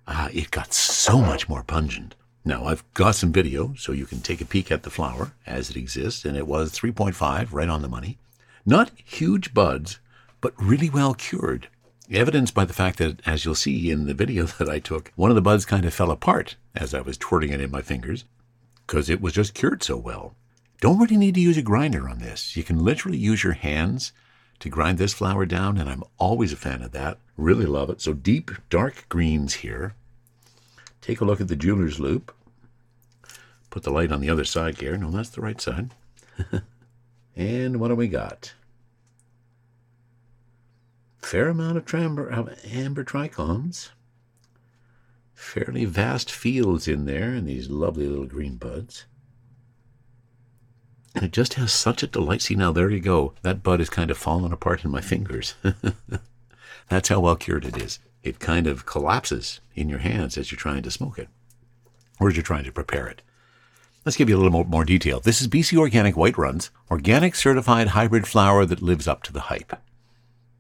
uh, 0.06 0.28
it 0.32 0.50
got 0.50 0.72
so 0.72 1.20
much 1.20 1.48
more 1.48 1.62
pungent. 1.62 2.14
Now, 2.44 2.64
I've 2.64 2.84
got 2.94 3.14
some 3.14 3.32
video 3.32 3.74
so 3.76 3.92
you 3.92 4.06
can 4.06 4.20
take 4.20 4.40
a 4.40 4.46
peek 4.46 4.72
at 4.72 4.82
the 4.82 4.90
flower 4.90 5.32
as 5.46 5.68
it 5.68 5.76
exists, 5.76 6.24
and 6.24 6.36
it 6.36 6.46
was 6.46 6.72
3.5, 6.72 7.48
right 7.52 7.68
on 7.68 7.82
the 7.82 7.88
money. 7.88 8.16
Not 8.64 8.90
huge 9.04 9.52
buds, 9.52 9.98
but 10.40 10.54
really 10.58 10.88
well 10.88 11.12
cured. 11.12 11.68
Evidenced 12.10 12.54
by 12.54 12.64
the 12.64 12.72
fact 12.72 12.98
that, 12.98 13.20
as 13.26 13.44
you'll 13.44 13.54
see 13.54 13.90
in 13.90 14.06
the 14.06 14.14
video 14.14 14.44
that 14.58 14.68
I 14.68 14.78
took, 14.78 15.12
one 15.14 15.30
of 15.30 15.36
the 15.36 15.42
buds 15.42 15.66
kind 15.66 15.84
of 15.84 15.92
fell 15.92 16.10
apart 16.10 16.56
as 16.74 16.94
I 16.94 17.00
was 17.00 17.18
twirling 17.18 17.50
it 17.50 17.60
in 17.60 17.70
my 17.70 17.82
fingers 17.82 18.24
because 18.86 19.10
it 19.10 19.20
was 19.20 19.34
just 19.34 19.54
cured 19.54 19.82
so 19.82 19.96
well. 19.96 20.34
Don't 20.80 20.98
really 20.98 21.16
need 21.16 21.34
to 21.34 21.40
use 21.40 21.58
a 21.58 21.62
grinder 21.62 22.08
on 22.08 22.20
this. 22.20 22.56
You 22.56 22.62
can 22.62 22.82
literally 22.82 23.18
use 23.18 23.44
your 23.44 23.52
hands 23.52 24.12
to 24.60 24.70
grind 24.70 24.96
this 24.96 25.12
flower 25.12 25.44
down, 25.44 25.76
and 25.76 25.90
I'm 25.90 26.04
always 26.18 26.52
a 26.52 26.56
fan 26.56 26.82
of 26.82 26.92
that. 26.92 27.18
Really 27.36 27.66
love 27.66 27.90
it. 27.90 28.00
So 28.00 28.14
deep, 28.14 28.50
dark 28.70 29.04
greens 29.08 29.54
here. 29.54 29.94
Take 31.00 31.20
a 31.20 31.24
look 31.24 31.40
at 31.40 31.48
the 31.48 31.56
jeweler's 31.56 32.00
loupe. 32.00 32.34
Put 33.70 33.82
the 33.82 33.90
light 33.90 34.12
on 34.12 34.20
the 34.20 34.30
other 34.30 34.44
side 34.44 34.78
here. 34.78 34.96
No, 34.96 35.10
that's 35.10 35.28
the 35.30 35.42
right 35.42 35.60
side. 35.60 35.90
and 37.36 37.80
what 37.80 37.88
do 37.88 37.94
we 37.94 38.08
got? 38.08 38.54
Fair 41.18 41.48
amount 41.48 41.76
of 41.76 41.84
tramber, 41.84 42.30
amber 42.72 43.04
trichomes, 43.04 43.90
fairly 45.34 45.84
vast 45.84 46.30
fields 46.30 46.88
in 46.88 47.04
there, 47.04 47.32
and 47.32 47.46
these 47.46 47.70
lovely 47.70 48.06
little 48.06 48.26
green 48.26 48.56
buds. 48.56 49.06
And 51.14 51.24
it 51.24 51.32
just 51.32 51.54
has 51.54 51.72
such 51.72 52.02
a 52.02 52.06
delight. 52.06 52.42
See, 52.42 52.54
now 52.54 52.72
there 52.72 52.90
you 52.90 53.00
go. 53.00 53.34
That 53.42 53.62
bud 53.62 53.80
is 53.80 53.90
kind 53.90 54.10
of 54.10 54.18
falling 54.18 54.52
apart 54.52 54.84
in 54.84 54.90
my 54.90 55.00
fingers. 55.00 55.54
That's 56.88 57.08
how 57.08 57.20
well 57.20 57.36
cured 57.36 57.64
it 57.64 57.76
is. 57.76 57.98
It 58.22 58.38
kind 58.38 58.66
of 58.66 58.86
collapses 58.86 59.60
in 59.74 59.88
your 59.88 60.00
hands 60.00 60.36
as 60.36 60.50
you're 60.50 60.58
trying 60.58 60.82
to 60.82 60.90
smoke 60.90 61.18
it, 61.18 61.28
or 62.20 62.28
as 62.28 62.36
you're 62.36 62.42
trying 62.42 62.64
to 62.64 62.72
prepare 62.72 63.06
it. 63.06 63.22
Let's 64.04 64.16
give 64.16 64.28
you 64.28 64.36
a 64.36 64.38
little 64.38 64.52
more, 64.52 64.64
more 64.64 64.84
detail. 64.84 65.20
This 65.20 65.40
is 65.40 65.48
BC 65.48 65.76
Organic 65.76 66.16
White 66.16 66.38
Runts, 66.38 66.70
organic 66.90 67.34
certified 67.34 67.88
hybrid 67.88 68.26
flower 68.26 68.64
that 68.64 68.82
lives 68.82 69.06
up 69.06 69.22
to 69.24 69.32
the 69.32 69.40
hype. 69.42 69.76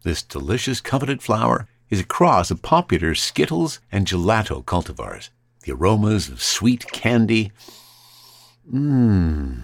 This 0.02 0.22
delicious 0.22 0.80
coveted 0.80 1.22
flower 1.22 1.66
is 1.90 2.00
a 2.00 2.04
cross 2.04 2.50
of 2.50 2.62
popular 2.62 3.14
Skittles 3.14 3.80
and 3.90 4.06
gelato 4.06 4.64
cultivars. 4.64 5.30
The 5.62 5.72
aromas 5.72 6.28
of 6.28 6.42
sweet 6.42 6.90
candy. 6.92 7.52
Mmm. 8.72 9.62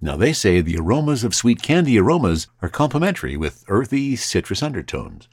Now, 0.00 0.16
they 0.16 0.32
say 0.32 0.60
the 0.60 0.78
aromas 0.78 1.22
of 1.22 1.34
sweet 1.34 1.62
candy 1.62 1.98
aromas 1.98 2.48
are 2.60 2.68
complementary 2.68 3.36
with 3.36 3.64
earthy 3.68 4.16
citrus 4.16 4.62
undertones. 4.62 5.28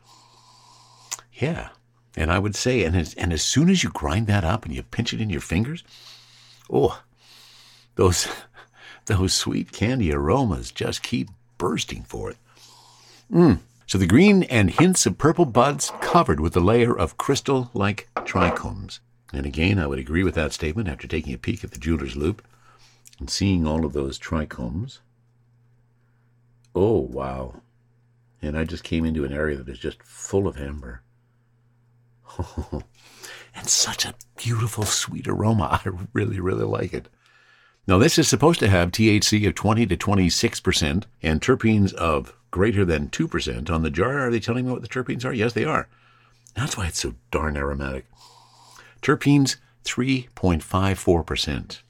Yeah, 1.34 1.70
and 2.16 2.32
I 2.32 2.38
would 2.38 2.56
say, 2.56 2.84
and 2.84 2.96
as, 2.96 3.14
and 3.16 3.34
as 3.34 3.42
soon 3.42 3.70
as 3.70 3.84
you 3.84 3.90
grind 3.90 4.28
that 4.28 4.44
up 4.44 4.66
and 4.66 4.74
you 4.74 4.84
pinch 4.84 5.14
it 5.14 5.22
in 5.22 5.30
your 5.30 5.42
fingers, 5.42 5.84
oh, 6.72 7.02
those 7.96 8.28
those 9.06 9.34
sweet 9.34 9.72
candy 9.72 10.14
aromas 10.14 10.70
just 10.72 11.02
keep 11.02 11.30
bursting 11.58 12.04
forth. 12.04 12.38
Mm. 13.32 13.60
So 13.90 13.98
the 13.98 14.06
green 14.06 14.44
and 14.44 14.70
hints 14.70 15.08
of 15.08 15.18
purple 15.18 15.46
buds 15.46 15.92
covered 16.00 16.40
with 16.40 16.56
a 16.56 16.60
layer 16.60 16.96
of 16.96 17.18
crystal-like 17.18 18.08
trichomes. 18.18 19.00
And 19.34 19.48
again, 19.48 19.80
I 19.80 19.88
would 19.88 19.98
agree 19.98 20.22
with 20.22 20.36
that 20.36 20.54
statement 20.54 20.88
after 20.88 21.08
taking 21.08 21.34
a 21.34 21.40
peek 21.40 21.64
at 21.64 21.72
the 21.72 21.80
jeweler's 21.80 22.16
loupe 22.16 22.44
and 23.18 23.32
seeing 23.32 23.66
all 23.66 23.84
of 23.86 23.94
those 23.94 24.20
trichomes. 24.20 25.00
Oh, 26.76 27.00
wow. 27.00 27.64
And 28.44 28.56
I 28.56 28.64
just 28.64 28.84
came 28.84 29.06
into 29.06 29.26
an 29.26 29.34
area 29.34 29.58
that 29.58 29.68
is 29.68 29.80
just 29.80 30.04
full 30.04 30.48
of 30.48 30.60
amber. 30.60 31.02
Oh, 32.38 32.84
and 33.56 33.68
such 33.68 34.06
a 34.06 34.14
beautiful, 34.38 34.84
sweet 34.84 35.28
aroma. 35.28 35.82
I 35.84 35.90
really, 36.14 36.40
really 36.40 36.64
like 36.64 36.94
it. 36.94 37.08
Now, 37.88 37.98
this 37.98 38.20
is 38.20 38.28
supposed 38.28 38.60
to 38.60 38.70
have 38.70 38.92
THC 38.92 39.48
of 39.48 39.56
20 39.56 39.88
to 39.88 39.98
26% 39.98 41.06
and 41.24 41.42
terpenes 41.42 41.92
of 41.96 42.36
greater 42.52 42.86
than 42.86 43.10
2% 43.10 43.70
on 43.70 43.84
the 43.84 43.90
jar. 43.90 44.28
Are 44.28 44.32
they 44.32 44.40
telling 44.40 44.66
me 44.66 44.72
what 44.72 44.82
the 44.82 44.88
terpenes 44.88 45.26
are? 45.26 45.34
Yes, 45.34 45.54
they 45.54 45.66
are. 45.66 45.88
That's 46.56 46.78
why 46.78 46.88
it's 46.88 47.00
so 47.00 47.14
darn 47.32 47.58
aromatic. 47.58 48.06
Terpenes, 49.02 49.58
3.54%. 49.86 51.82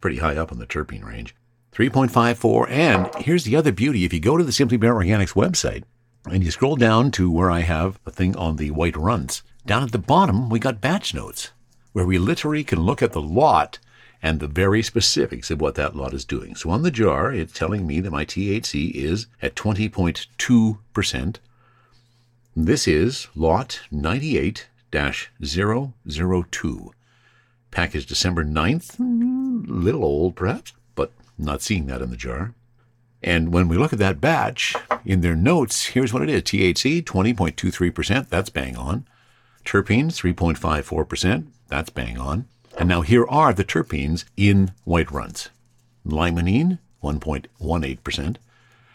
Pretty 0.00 0.18
high 0.18 0.36
up 0.36 0.52
on 0.52 0.58
the 0.58 0.66
terpene 0.66 1.04
range. 1.04 1.34
3.54. 1.72 2.70
And 2.70 3.10
here's 3.16 3.44
the 3.44 3.56
other 3.56 3.72
beauty. 3.72 4.04
If 4.04 4.12
you 4.12 4.20
go 4.20 4.36
to 4.36 4.44
the 4.44 4.52
Simply 4.52 4.76
Bare 4.76 4.94
Organics 4.94 5.34
website 5.34 5.84
and 6.30 6.44
you 6.44 6.50
scroll 6.50 6.76
down 6.76 7.10
to 7.12 7.30
where 7.30 7.50
I 7.50 7.60
have 7.60 7.98
a 8.06 8.10
thing 8.10 8.36
on 8.36 8.56
the 8.56 8.70
white 8.70 8.96
runs, 8.96 9.42
down 9.66 9.82
at 9.82 9.92
the 9.92 9.98
bottom, 9.98 10.50
we 10.50 10.58
got 10.58 10.80
batch 10.80 11.14
notes 11.14 11.50
where 11.92 12.04
we 12.04 12.18
literally 12.18 12.64
can 12.64 12.80
look 12.80 13.02
at 13.02 13.12
the 13.12 13.22
lot 13.22 13.78
and 14.24 14.40
the 14.40 14.48
very 14.48 14.82
specifics 14.82 15.50
of 15.50 15.60
what 15.60 15.74
that 15.74 15.94
lot 15.94 16.14
is 16.14 16.24
doing. 16.24 16.54
So 16.54 16.70
on 16.70 16.82
the 16.82 16.90
jar, 16.90 17.30
it's 17.30 17.52
telling 17.52 17.86
me 17.86 18.00
that 18.00 18.10
my 18.10 18.24
THC 18.24 18.94
is 18.94 19.26
at 19.42 19.54
20.2%. 19.54 21.36
This 22.56 22.88
is 22.88 23.28
lot 23.36 23.82
98 23.90 24.66
002. 24.90 26.92
Packaged 27.70 28.08
December 28.08 28.44
9th, 28.44 28.96
little 29.68 30.04
old 30.04 30.36
perhaps, 30.36 30.72
but 30.94 31.12
not 31.36 31.60
seeing 31.60 31.84
that 31.86 32.00
in 32.00 32.08
the 32.08 32.16
jar. 32.16 32.54
And 33.22 33.52
when 33.52 33.68
we 33.68 33.76
look 33.76 33.92
at 33.92 33.98
that 33.98 34.22
batch, 34.22 34.74
in 35.04 35.20
their 35.20 35.36
notes, 35.36 35.88
here's 35.88 36.14
what 36.14 36.22
it 36.22 36.30
is 36.30 36.44
THC 36.44 37.04
20.23%, 37.04 38.30
that's 38.30 38.48
bang 38.48 38.74
on. 38.74 39.06
Terpenes 39.66 40.14
3.54%, 40.14 41.48
that's 41.68 41.90
bang 41.90 42.16
on. 42.16 42.46
And 42.76 42.88
now 42.88 43.02
here 43.02 43.26
are 43.26 43.52
the 43.52 43.64
terpenes 43.64 44.24
in 44.36 44.72
white 44.84 45.10
runs. 45.10 45.50
limonene 46.06 46.78
1.18%, 47.02 48.36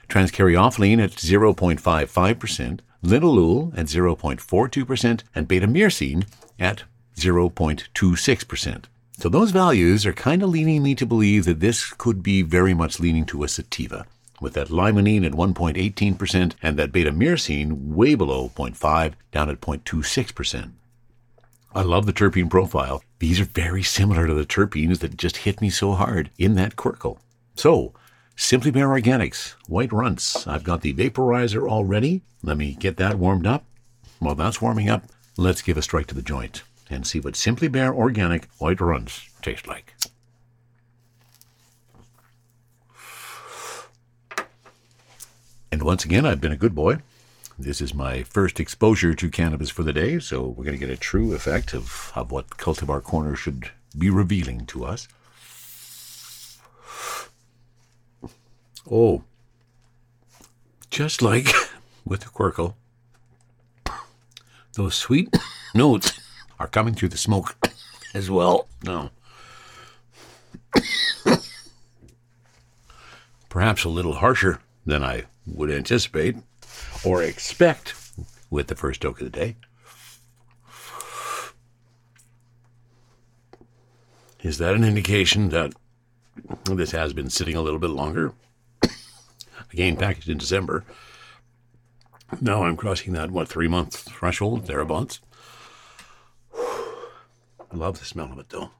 transcaryophyllene 0.09 1.03
at 1.03 1.11
0.55%, 1.11 2.79
linalool 3.03 3.77
at 3.77 3.85
0.42%, 3.85 5.23
and 5.35 5.47
beta 5.47 5.67
myrcene 5.67 6.25
at 6.59 6.83
0.26%. 7.15 8.85
So 9.17 9.29
those 9.29 9.51
values 9.51 10.05
are 10.05 10.13
kind 10.13 10.41
of 10.43 10.49
leading 10.49 10.81
me 10.81 10.95
to 10.95 11.05
believe 11.05 11.45
that 11.45 11.59
this 11.59 11.93
could 11.93 12.23
be 12.23 12.41
very 12.41 12.73
much 12.73 12.99
leaning 12.99 13.25
to 13.25 13.43
a 13.43 13.47
sativa, 13.47 14.05
with 14.41 14.53
that 14.53 14.69
limonene 14.69 15.25
at 15.25 15.33
1.18% 15.33 16.53
and 16.63 16.77
that 16.77 16.91
beta 16.91 17.11
myrcene 17.11 17.93
way 17.93 18.15
below 18.15 18.49
0.5 18.55 19.13
down 19.31 19.49
at 19.49 19.61
0.26%. 19.61 20.71
I 21.73 21.83
love 21.83 22.07
the 22.07 22.13
terpene 22.13 22.49
profile. 22.49 23.03
These 23.19 23.39
are 23.39 23.45
very 23.45 23.83
similar 23.83 24.25
to 24.25 24.33
the 24.33 24.45
terpenes 24.45 24.99
that 24.99 25.17
just 25.17 25.37
hit 25.37 25.61
me 25.61 25.69
so 25.69 25.93
hard 25.93 26.31
in 26.37 26.55
that 26.55 26.75
querkle. 26.75 27.19
So, 27.55 27.93
Simply 28.35 28.71
Bare 28.71 28.87
Organics, 28.87 29.51
White 29.67 29.91
Runts. 29.91 30.47
I've 30.47 30.63
got 30.63 30.81
the 30.81 30.93
vaporizer 30.93 31.69
all 31.69 31.85
ready. 31.85 32.21
Let 32.41 32.57
me 32.57 32.73
get 32.73 32.97
that 32.97 33.19
warmed 33.19 33.45
up. 33.45 33.65
While 34.17 34.35
that's 34.35 34.61
warming 34.61 34.89
up, 34.89 35.03
let's 35.37 35.61
give 35.61 35.77
a 35.77 35.81
strike 35.81 36.07
to 36.07 36.15
the 36.15 36.21
joint 36.21 36.63
and 36.89 37.05
see 37.05 37.19
what 37.19 37.35
Simply 37.35 37.67
Bare 37.67 37.93
Organic 37.93 38.49
White 38.57 38.81
Runts 38.81 39.29
taste 39.41 39.67
like. 39.67 39.93
And 45.71 45.83
once 45.83 46.03
again, 46.03 46.25
I've 46.25 46.41
been 46.41 46.51
a 46.51 46.57
good 46.57 46.73
boy. 46.73 46.97
This 47.61 47.81
is 47.81 47.93
my 47.93 48.23
first 48.23 48.57
exposure 48.61 49.13
to 49.13 49.29
cannabis 49.29 49.69
for 49.69 49.83
the 49.83 49.91
day, 49.91 50.17
so 50.19 50.47
we're 50.47 50.63
going 50.63 50.79
to 50.79 50.85
get 50.85 50.89
a 50.89 50.95
true 50.95 51.33
effect 51.33 51.73
of, 51.73 52.13
of 52.15 52.31
what 52.31 52.51
Cultivar 52.51 53.03
Corner 53.03 53.35
should 53.35 53.69
be 53.97 54.09
revealing 54.09 54.65
to 54.67 54.85
us. 54.85 55.09
Oh, 58.89 59.25
just 60.89 61.21
like 61.21 61.47
with 62.05 62.21
the 62.21 62.29
Querkle, 62.29 62.75
those 64.75 64.95
sweet 64.95 65.37
notes 65.75 66.17
are 66.61 66.67
coming 66.67 66.93
through 66.93 67.09
the 67.09 67.17
smoke 67.17 67.57
as 68.13 68.31
well. 68.31 68.69
No. 68.85 69.09
Perhaps 73.49 73.83
a 73.83 73.89
little 73.89 74.13
harsher 74.13 74.61
than 74.85 75.03
I 75.03 75.25
would 75.45 75.69
anticipate 75.69 76.37
or 77.05 77.23
expect 77.23 77.93
with 78.49 78.67
the 78.67 78.75
first 78.75 79.01
toke 79.01 79.21
of 79.21 79.31
the 79.31 79.37
day. 79.37 79.55
Is 84.41 84.57
that 84.57 84.75
an 84.75 84.83
indication 84.83 85.49
that 85.49 85.73
this 86.65 86.91
has 86.91 87.11
been 87.11 87.29
sitting 87.29 87.55
a 87.55 87.61
little 87.61 87.79
bit 87.79 87.89
longer? 87.89 88.33
Again, 89.73 89.97
packaged 89.97 90.29
in 90.29 90.37
December. 90.37 90.85
Now 92.39 92.63
I'm 92.63 92.77
crossing 92.77 93.13
that, 93.13 93.31
what, 93.31 93.49
three 93.49 93.67
month 93.67 93.95
threshold, 93.95 94.65
thereabouts. 94.65 95.19
I 96.55 96.95
love 97.73 97.99
the 97.99 98.05
smell 98.05 98.31
of 98.31 98.39
it, 98.39 98.49
though. 98.49 98.71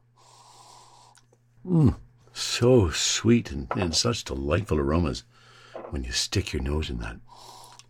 Mmm, 1.68 1.96
so 2.32 2.90
sweet 2.90 3.52
and, 3.52 3.68
and 3.76 3.94
such 3.94 4.24
delightful 4.24 4.80
aromas 4.80 5.24
when 5.90 6.04
you 6.04 6.12
stick 6.12 6.54
your 6.54 6.62
nose 6.62 6.90
in 6.90 7.00
that 7.00 7.18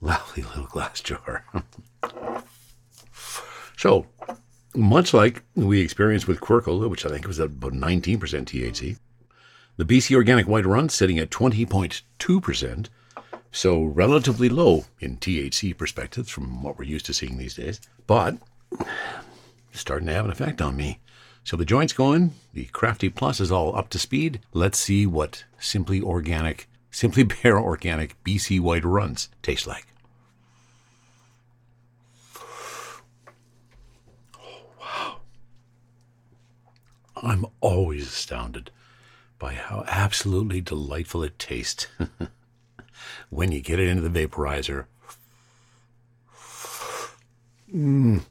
lovely 0.02 0.44
little 0.44 0.66
glass 0.66 1.02
jar. 1.02 1.44
so, 3.78 4.06
much 4.76 5.14
like 5.14 5.44
we 5.56 5.82
experienced 5.82 6.28
with 6.28 6.40
Querkle, 6.40 6.90
which 6.90 7.06
I 7.06 7.10
think 7.10 7.28
was 7.28 7.40
about 7.40 7.74
19% 7.74 8.20
THC, 8.20 8.98
the 9.78 9.86
BC 9.86 10.16
Organic 10.16 10.48
White 10.48 10.66
Run 10.66 10.90
sitting 10.90 11.20
at 11.20 11.30
20.2%, 11.30 12.88
so 13.52 13.84
relatively 13.84 14.50
low 14.50 14.86
in 15.00 15.18
THC 15.18 15.76
perspectives 15.76 16.30
from 16.30 16.62
what 16.62 16.78
we're 16.78 16.86
used 16.86 17.06
to 17.08 17.14
seeing 17.14 17.38
these 17.38 17.56
days, 17.56 17.82
but 18.06 18.38
starting 19.72 20.08
to 20.08 20.14
have 20.14 20.26
an 20.26 20.32
effect 20.32 20.62
on 20.62 20.76
me. 20.76 21.00
So 21.44 21.58
the 21.58 21.66
joint's 21.66 21.94
going, 21.94 22.34
the 22.54 22.66
Crafty 22.66 23.10
Plus 23.10 23.40
is 23.40 23.52
all 23.52 23.76
up 23.76 23.90
to 23.90 24.00
speed. 24.00 24.42
Let's 24.54 24.78
see 24.78 25.08
what 25.08 25.46
Simply 25.58 26.02
Organic, 26.02 26.69
Simply 26.92 27.24
Bare 27.44 27.60
Organic 27.60 28.22
BC 28.24 28.60
White 28.60 28.86
Runs 28.86 29.30
taste 29.42 29.68
like. 29.68 29.88
Oh, 34.38 34.62
wow. 34.80 35.18
I'm 37.22 37.46
always 37.62 38.08
astounded 38.08 38.72
by 39.38 39.54
how 39.54 39.86
absolutely 39.88 40.62
delightful 40.62 41.24
it 41.24 41.40
tastes 41.40 41.88
when 43.30 43.52
you 43.52 43.62
get 43.62 43.80
it 43.80 43.88
into 43.88 44.08
the 44.08 44.28
vaporizer. 44.28 44.86
Mmm. 47.74 48.22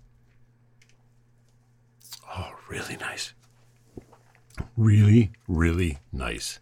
Oh, 2.37 2.53
really 2.69 2.97
nice. 2.97 3.33
Really, 4.77 5.33
really 5.47 5.99
nice. 6.13 6.59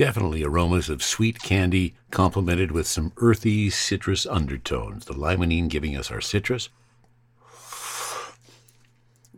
Definitely 0.00 0.42
aromas 0.42 0.88
of 0.88 1.02
sweet 1.02 1.42
candy 1.42 1.94
complemented 2.10 2.72
with 2.72 2.86
some 2.86 3.12
earthy 3.18 3.68
citrus 3.68 4.24
undertones. 4.24 5.04
The 5.04 5.12
limonene 5.12 5.68
giving 5.68 5.94
us 5.94 6.10
our 6.10 6.22
citrus. 6.22 6.70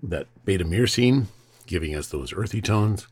That 0.00 0.28
beta 0.44 0.64
myrcene 0.64 1.26
giving 1.66 1.96
us 1.96 2.06
those 2.06 2.32
earthy 2.32 2.62
tones. 2.62 3.08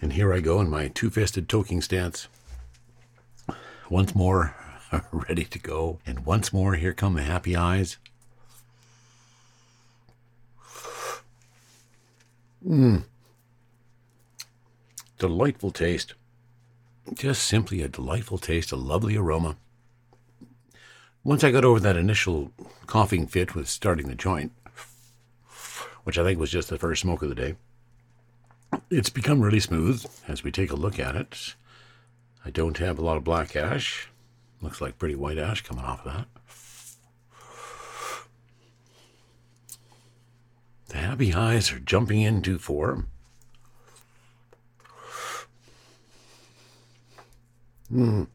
And 0.00 0.14
here 0.14 0.34
I 0.34 0.40
go 0.40 0.60
in 0.60 0.68
my 0.68 0.88
two 0.88 1.10
fisted 1.10 1.48
toking 1.48 1.80
stance. 1.80 2.26
Once 3.88 4.12
more, 4.12 4.56
ready 5.12 5.44
to 5.44 5.58
go. 5.60 6.00
And 6.04 6.26
once 6.26 6.52
more, 6.52 6.74
here 6.74 6.92
come 6.92 7.14
the 7.14 7.22
happy 7.22 7.54
eyes. 7.54 7.96
Mmm. 12.66 13.04
Delightful 15.18 15.72
taste. 15.72 16.14
Just 17.12 17.42
simply 17.42 17.82
a 17.82 17.88
delightful 17.88 18.38
taste, 18.38 18.70
a 18.70 18.76
lovely 18.76 19.16
aroma. 19.16 19.56
Once 21.24 21.42
I 21.42 21.50
got 21.50 21.64
over 21.64 21.80
that 21.80 21.96
initial 21.96 22.52
coughing 22.86 23.26
fit 23.26 23.56
with 23.56 23.68
starting 23.68 24.06
the 24.06 24.14
joint, 24.14 24.52
which 26.04 26.18
I 26.18 26.22
think 26.22 26.38
was 26.38 26.52
just 26.52 26.68
the 26.68 26.78
first 26.78 27.02
smoke 27.02 27.22
of 27.22 27.30
the 27.30 27.34
day, 27.34 27.56
it's 28.90 29.10
become 29.10 29.40
really 29.40 29.58
smooth 29.58 30.06
as 30.28 30.44
we 30.44 30.52
take 30.52 30.70
a 30.70 30.76
look 30.76 31.00
at 31.00 31.16
it. 31.16 31.54
I 32.44 32.50
don't 32.50 32.78
have 32.78 32.98
a 32.98 33.04
lot 33.04 33.16
of 33.16 33.24
black 33.24 33.56
ash. 33.56 34.08
Looks 34.62 34.80
like 34.80 34.98
pretty 34.98 35.16
white 35.16 35.38
ash 35.38 35.62
coming 35.62 35.84
off 35.84 36.06
of 36.06 36.12
that. 36.12 36.26
The 40.88 40.98
happy 40.98 41.34
eyes 41.34 41.72
are 41.72 41.80
jumping 41.80 42.20
into 42.20 42.58
form. 42.58 43.08
Mm. 47.92 48.26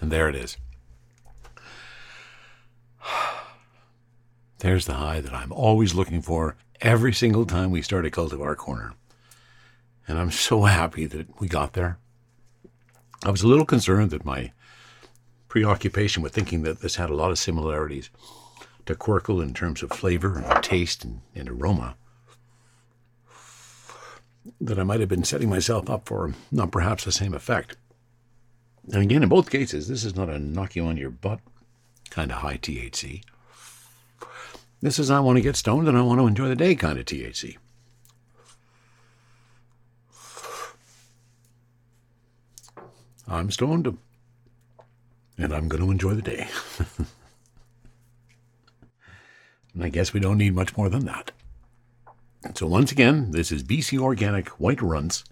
And 0.00 0.12
there 0.12 0.28
it 0.28 0.36
is. 0.36 0.56
There's 4.58 4.86
the 4.86 4.94
high 4.94 5.20
that 5.20 5.32
I'm 5.32 5.52
always 5.52 5.94
looking 5.94 6.20
for 6.20 6.56
every 6.80 7.12
single 7.12 7.46
time 7.46 7.70
we 7.70 7.82
start 7.82 8.06
a 8.06 8.10
cultivar 8.10 8.56
corner. 8.56 8.94
And 10.06 10.18
I'm 10.18 10.30
so 10.30 10.62
happy 10.62 11.06
that 11.06 11.40
we 11.40 11.48
got 11.48 11.74
there. 11.74 11.98
I 13.24 13.30
was 13.30 13.42
a 13.42 13.48
little 13.48 13.64
concerned 13.64 14.10
that 14.10 14.24
my 14.24 14.52
preoccupation 15.48 16.22
with 16.22 16.34
thinking 16.34 16.62
that 16.62 16.80
this 16.80 16.96
had 16.96 17.10
a 17.10 17.14
lot 17.14 17.30
of 17.30 17.38
similarities 17.38 18.10
to 18.86 18.94
Querkle 18.94 19.42
in 19.42 19.54
terms 19.54 19.82
of 19.82 19.90
flavor 19.90 20.38
and 20.38 20.62
taste 20.62 21.04
and, 21.04 21.20
and 21.34 21.48
aroma, 21.48 21.96
that 24.60 24.78
I 24.78 24.84
might 24.84 25.00
have 25.00 25.08
been 25.08 25.24
setting 25.24 25.48
myself 25.48 25.88
up 25.88 26.06
for 26.06 26.34
not 26.50 26.70
perhaps 26.70 27.04
the 27.04 27.12
same 27.12 27.34
effect. 27.34 27.76
And 28.92 29.02
again, 29.02 29.22
in 29.22 29.28
both 29.28 29.50
cases, 29.50 29.88
this 29.88 30.04
is 30.04 30.16
not 30.16 30.30
a 30.30 30.38
knock 30.38 30.74
you 30.74 30.84
on 30.84 30.96
your 30.96 31.10
butt 31.10 31.40
kind 32.10 32.30
of 32.32 32.38
high 32.38 32.56
THC. 32.56 33.22
This 34.80 34.98
is 34.98 35.10
I 35.10 35.20
want 35.20 35.36
to 35.36 35.42
get 35.42 35.56
stoned 35.56 35.88
and 35.88 35.98
I 35.98 36.02
want 36.02 36.20
to 36.20 36.26
enjoy 36.26 36.48
the 36.48 36.56
day 36.56 36.74
kind 36.74 36.98
of 36.98 37.04
THC. 37.04 37.56
I'm 43.26 43.50
stoned 43.50 43.98
and 45.36 45.52
I'm 45.52 45.68
going 45.68 45.82
to 45.82 45.90
enjoy 45.90 46.14
the 46.14 46.22
day. 46.22 46.48
and 49.74 49.84
I 49.84 49.88
guess 49.90 50.12
we 50.12 50.20
don't 50.20 50.38
need 50.38 50.54
much 50.54 50.76
more 50.76 50.88
than 50.88 51.04
that. 51.06 51.32
So, 52.54 52.66
once 52.66 52.90
again, 52.90 53.30
this 53.30 53.52
is 53.52 53.62
BC 53.62 53.98
Organic 53.98 54.48
White 54.60 54.82
Runts 54.82 55.24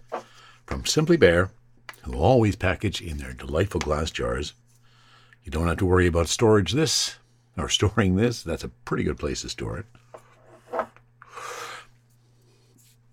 from 0.65 0.85
Simply 0.85 1.17
Bare, 1.17 1.51
who 2.03 2.13
always 2.13 2.55
package 2.55 3.01
in 3.01 3.17
their 3.17 3.33
delightful 3.33 3.81
glass 3.81 4.11
jars. 4.11 4.53
You 5.43 5.51
don't 5.51 5.67
have 5.67 5.77
to 5.77 5.85
worry 5.85 6.07
about 6.07 6.27
storage 6.27 6.73
this 6.73 7.17
or 7.57 7.69
storing 7.69 8.15
this. 8.15 8.43
That's 8.43 8.63
a 8.63 8.69
pretty 8.69 9.03
good 9.03 9.17
place 9.17 9.41
to 9.41 9.49
store 9.49 9.79
it. 9.79 9.85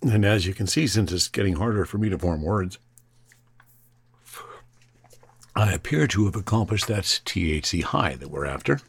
And 0.03 0.25
as 0.25 0.47
you 0.47 0.53
can 0.53 0.67
see, 0.67 0.87
since 0.87 1.11
it's 1.11 1.29
getting 1.29 1.57
harder 1.57 1.85
for 1.85 1.99
me 1.99 2.11
to 2.11 2.19
form 2.19 2.43
words, 2.43 2.79
I 5.57 5.73
appear 5.73 6.07
to 6.09 6.27
have 6.27 6.37
accomplished 6.37 6.89
that 6.89 7.05
THC 7.05 7.83
high 7.83 8.17
that 8.17 8.31
we're 8.31 8.45
after. 8.45 8.81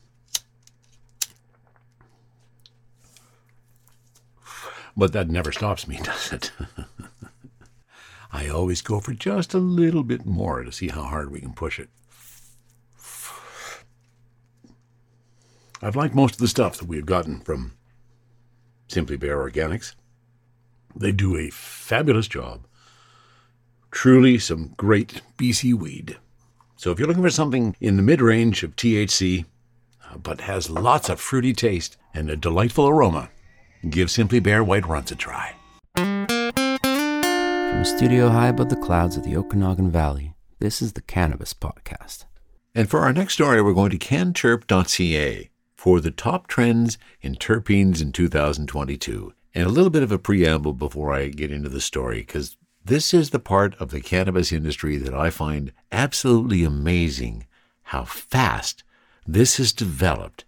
But 4.97 5.13
that 5.13 5.29
never 5.29 5.51
stops 5.51 5.87
me, 5.87 5.97
does 6.03 6.31
it? 6.31 6.51
I 8.31 8.49
always 8.49 8.81
go 8.81 8.99
for 8.99 9.13
just 9.13 9.53
a 9.53 9.59
little 9.59 10.03
bit 10.03 10.25
more 10.25 10.63
to 10.63 10.71
see 10.71 10.89
how 10.89 11.03
hard 11.03 11.31
we 11.31 11.39
can 11.39 11.53
push 11.53 11.79
it. 11.79 11.89
I've 15.81 15.95
liked 15.95 16.15
most 16.15 16.35
of 16.35 16.39
the 16.39 16.47
stuff 16.47 16.77
that 16.77 16.87
we've 16.87 17.05
gotten 17.05 17.41
from 17.41 17.73
Simply 18.87 19.17
Bare 19.17 19.37
Organics. 19.37 19.93
They 20.95 21.11
do 21.11 21.37
a 21.37 21.49
fabulous 21.49 22.27
job. 22.27 22.65
Truly 23.91 24.39
some 24.39 24.73
great 24.77 25.21
BC 25.37 25.73
weed. 25.73 26.17
So 26.75 26.91
if 26.91 26.99
you're 26.99 27.07
looking 27.07 27.23
for 27.23 27.29
something 27.29 27.75
in 27.79 27.97
the 27.97 28.01
mid 28.01 28.21
range 28.21 28.63
of 28.63 28.75
THC, 28.75 29.45
uh, 30.09 30.17
but 30.17 30.41
has 30.41 30.69
lots 30.69 31.09
of 31.09 31.19
fruity 31.19 31.53
taste 31.53 31.97
and 32.13 32.29
a 32.29 32.35
delightful 32.35 32.87
aroma, 32.87 33.29
give 33.89 34.09
Simply 34.09 34.39
Bare 34.39 34.63
White 34.63 34.87
Runs 34.87 35.11
a 35.11 35.15
try. 35.15 35.55
From 35.95 37.81
a 37.81 37.85
studio 37.85 38.29
high 38.29 38.47
above 38.47 38.69
the 38.69 38.75
clouds 38.75 39.17
of 39.17 39.23
the 39.23 39.35
Okanagan 39.37 39.91
Valley, 39.91 40.33
this 40.59 40.81
is 40.81 40.93
the 40.93 41.01
Cannabis 41.01 41.53
Podcast. 41.53 42.25
And 42.73 42.89
for 42.89 43.01
our 43.01 43.13
next 43.13 43.35
story, 43.35 43.61
we're 43.61 43.73
going 43.73 43.91
to 43.91 43.97
canterp.ca 43.97 45.49
for 45.75 46.01
the 46.01 46.11
top 46.11 46.47
trends 46.47 46.97
in 47.21 47.35
terpenes 47.35 48.01
in 48.01 48.11
2022. 48.11 49.33
And 49.53 49.65
a 49.65 49.69
little 49.69 49.89
bit 49.89 50.03
of 50.03 50.11
a 50.11 50.19
preamble 50.19 50.73
before 50.73 51.13
I 51.13 51.27
get 51.27 51.51
into 51.51 51.69
the 51.69 51.79
story, 51.79 52.19
because 52.19 52.57
this 52.83 53.13
is 53.13 53.29
the 53.29 53.39
part 53.39 53.75
of 53.75 53.91
the 53.91 54.01
cannabis 54.01 54.51
industry 54.51 54.97
that 54.97 55.13
I 55.13 55.29
find 55.29 55.71
absolutely 55.91 56.63
amazing 56.63 57.47
how 57.83 58.03
fast 58.03 58.83
this 59.25 59.57
has 59.57 59.71
developed 59.71 60.43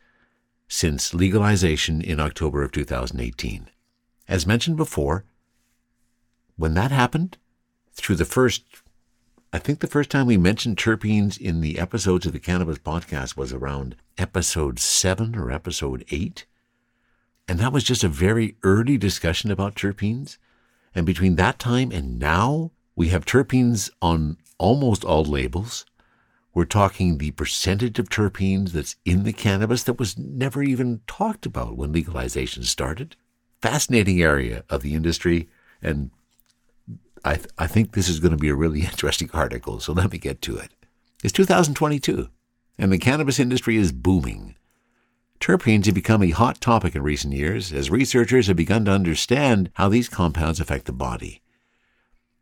since 0.67 1.13
legalization 1.13 2.01
in 2.01 2.19
October 2.19 2.63
of 2.63 2.71
2018. 2.71 3.69
As 4.27 4.45
mentioned 4.45 4.77
before, 4.77 5.25
when 6.57 6.73
that 6.73 6.91
happened, 6.91 7.37
through 7.93 8.15
the 8.15 8.25
first, 8.25 8.63
I 9.51 9.59
think 9.59 9.79
the 9.79 9.87
first 9.87 10.09
time 10.09 10.27
we 10.27 10.37
mentioned 10.37 10.77
terpenes 10.77 11.39
in 11.39 11.61
the 11.61 11.79
episodes 11.79 12.25
of 12.25 12.33
the 12.33 12.39
Cannabis 12.39 12.77
Podcast 12.77 13.37
was 13.37 13.53
around 13.53 13.95
episode 14.17 14.79
seven 14.79 15.35
or 15.35 15.51
episode 15.51 16.05
eight. 16.11 16.45
And 17.47 17.59
that 17.59 17.71
was 17.71 17.83
just 17.83 18.03
a 18.03 18.09
very 18.09 18.55
early 18.63 18.97
discussion 18.97 19.51
about 19.51 19.75
terpenes. 19.75 20.37
And 20.93 21.05
between 21.05 21.35
that 21.35 21.59
time 21.59 21.91
and 21.91 22.19
now, 22.19 22.71
we 22.95 23.09
have 23.09 23.25
terpenes 23.25 23.89
on 24.01 24.37
almost 24.57 25.03
all 25.03 25.23
labels. 25.23 25.85
We're 26.57 26.65
talking 26.65 27.19
the 27.19 27.29
percentage 27.29 27.99
of 27.99 28.09
terpenes 28.09 28.71
that's 28.71 28.95
in 29.05 29.25
the 29.25 29.31
cannabis 29.31 29.83
that 29.83 29.99
was 29.99 30.17
never 30.17 30.63
even 30.63 31.01
talked 31.05 31.45
about 31.45 31.77
when 31.77 31.91
legalization 31.91 32.63
started. 32.63 33.15
Fascinating 33.61 34.23
area 34.23 34.63
of 34.67 34.81
the 34.81 34.95
industry. 34.95 35.49
And 35.83 36.09
I, 37.23 37.35
th- 37.35 37.49
I 37.59 37.67
think 37.67 37.91
this 37.91 38.09
is 38.09 38.19
going 38.19 38.31
to 38.31 38.39
be 38.39 38.49
a 38.49 38.55
really 38.55 38.81
interesting 38.85 39.29
article. 39.35 39.79
So 39.79 39.93
let 39.93 40.11
me 40.11 40.17
get 40.17 40.41
to 40.41 40.57
it. 40.57 40.71
It's 41.23 41.31
2022, 41.31 42.27
and 42.79 42.91
the 42.91 42.97
cannabis 42.97 43.39
industry 43.39 43.77
is 43.77 43.91
booming. 43.91 44.55
Terpenes 45.39 45.85
have 45.85 45.93
become 45.93 46.23
a 46.23 46.31
hot 46.31 46.59
topic 46.59 46.95
in 46.95 47.03
recent 47.03 47.35
years 47.35 47.71
as 47.71 47.91
researchers 47.91 48.47
have 48.47 48.57
begun 48.57 48.85
to 48.85 48.91
understand 48.91 49.69
how 49.75 49.89
these 49.89 50.09
compounds 50.09 50.59
affect 50.59 50.85
the 50.85 50.91
body. 50.91 51.43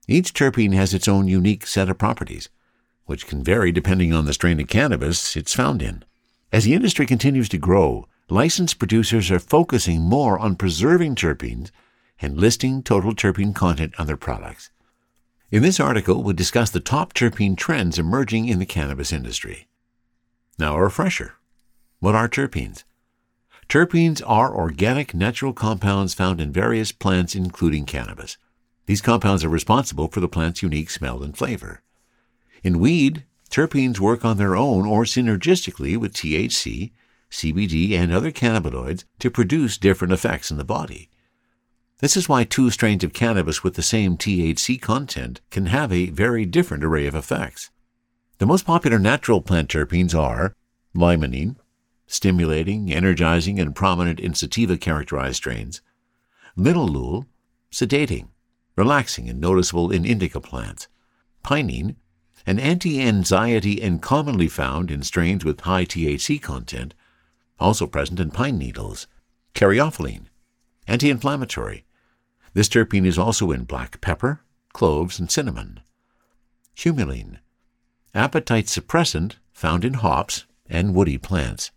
Each 0.08 0.34
terpene 0.34 0.74
has 0.74 0.94
its 0.94 1.10
own 1.10 1.28
unique 1.28 1.68
set 1.68 1.90
of 1.90 1.98
properties, 1.98 2.48
which 3.06 3.28
can 3.28 3.44
vary 3.44 3.72
depending 3.72 4.14
on 4.14 4.26
the 4.26 4.34
strain 4.34 4.60
of 4.60 4.68
cannabis 4.68 5.36
it's 5.36 5.54
found 5.54 5.82
in. 5.82 6.04
As 6.52 6.64
the 6.64 6.74
industry 6.74 7.06
continues 7.06 7.50
to 7.50 7.58
grow, 7.58 8.08
licensed 8.30 8.80
producers 8.80 9.30
are 9.32 9.40
focusing 9.40 10.02
more 10.02 10.40
on 10.40 10.56
preserving 10.56 11.16
terpenes 11.16 11.70
and 12.22 12.38
listing 12.38 12.82
total 12.82 13.14
terpene 13.14 13.54
content 13.54 13.94
on 14.00 14.08
their 14.08 14.18
products. 14.18 14.70
In 15.52 15.62
this 15.62 15.80
article, 15.80 16.24
we'll 16.24 16.34
discuss 16.34 16.70
the 16.70 16.80
top 16.80 17.14
terpene 17.14 17.56
trends 17.56 18.00
emerging 18.00 18.48
in 18.48 18.60
the 18.60 18.66
cannabis 18.66 19.14
industry. 19.14 19.68
Now, 20.58 20.76
a 20.76 20.82
refresher. 20.82 21.36
What 22.00 22.16
are 22.16 22.28
terpenes? 22.28 22.84
Terpenes 23.68 24.22
are 24.26 24.56
organic 24.56 25.14
natural 25.14 25.54
compounds 25.54 26.14
found 26.14 26.40
in 26.40 26.52
various 26.52 26.92
plants, 26.92 27.36
including 27.36 27.86
cannabis. 27.86 28.38
These 28.86 29.02
compounds 29.02 29.44
are 29.44 29.50
responsible 29.50 30.08
for 30.08 30.20
the 30.20 30.28
plant's 30.28 30.62
unique 30.62 30.90
smell 30.90 31.24
and 31.24 31.36
flavor. 31.36 31.82
In 32.66 32.80
weed, 32.80 33.26
terpenes 33.52 34.00
work 34.00 34.26
on 34.26 34.38
their 34.38 34.56
own 34.56 34.88
or 34.88 35.04
synergistically 35.04 35.98
with 35.98 36.14
THC, 36.14 36.94
CBD, 37.30 37.92
and 37.92 38.12
other 38.12 38.32
cannabinoids 38.32 39.04
to 39.20 39.30
produce 39.30 39.78
different 39.78 40.12
effects 40.12 40.50
in 40.50 40.58
the 40.58 40.64
body. 40.64 41.12
This 42.00 42.18
is 42.18 42.28
why 42.28 42.44
two 42.44 42.72
strains 42.72 43.04
of 43.04 43.14
cannabis 43.14 43.64
with 43.64 43.76
the 43.76 43.84
same 43.84 44.18
THC 44.18 44.82
content 44.82 45.42
can 45.52 45.68
have 45.68 45.94
a 45.94 46.10
very 46.10 46.44
different 46.44 46.84
array 46.84 47.06
of 47.06 47.14
effects. 47.14 47.70
The 48.40 48.48
most 48.48 48.66
popular 48.66 48.98
natural 48.98 49.42
plant 49.42 49.70
terpenes 49.70 50.16
are 50.16 50.56
limonene, 50.96 51.58
stimulating, 52.08 52.92
energizing, 52.92 53.60
and 53.60 53.76
prominent 53.76 54.20
in 54.20 54.34
sativa 54.34 54.76
characterized 54.76 55.36
strains. 55.36 55.82
Linalool, 56.58 57.28
sedating, 57.72 58.30
relaxing, 58.76 59.30
and 59.30 59.40
noticeable 59.40 59.92
in 59.92 60.04
indica 60.04 60.42
plants. 60.42 60.88
pinene, 61.44 61.98
an 62.46 62.60
anti 62.60 63.02
anxiety 63.02 63.82
and 63.82 64.02
commonly 64.02 64.48
found 64.48 64.92
in 64.92 65.02
strains 65.02 65.44
with 65.44 65.62
high 65.62 65.86
THC 65.86 66.42
content, 66.42 66.94
also 67.60 67.88
present 67.88 68.20
in 68.20 68.32
pine 68.32 68.58
needles, 68.58 69.08
caryophyllene, 69.54 70.26
anti 70.88 71.10
inflammatory. 71.10 71.86
This 72.54 72.70
terpene 72.70 73.06
is 73.06 73.18
also 73.18 73.52
in 73.52 73.64
black 73.64 74.00
pepper, 74.00 74.42
cloves, 74.74 75.20
and 75.20 75.30
cinnamon. 75.30 75.82
Humulene, 76.78 77.40
appetite 78.14 78.66
suppressant 78.66 79.36
found 79.54 79.84
in 79.84 79.96
hops 79.96 80.46
and 80.70 80.94
woody 80.94 81.18
plants. 81.18 81.72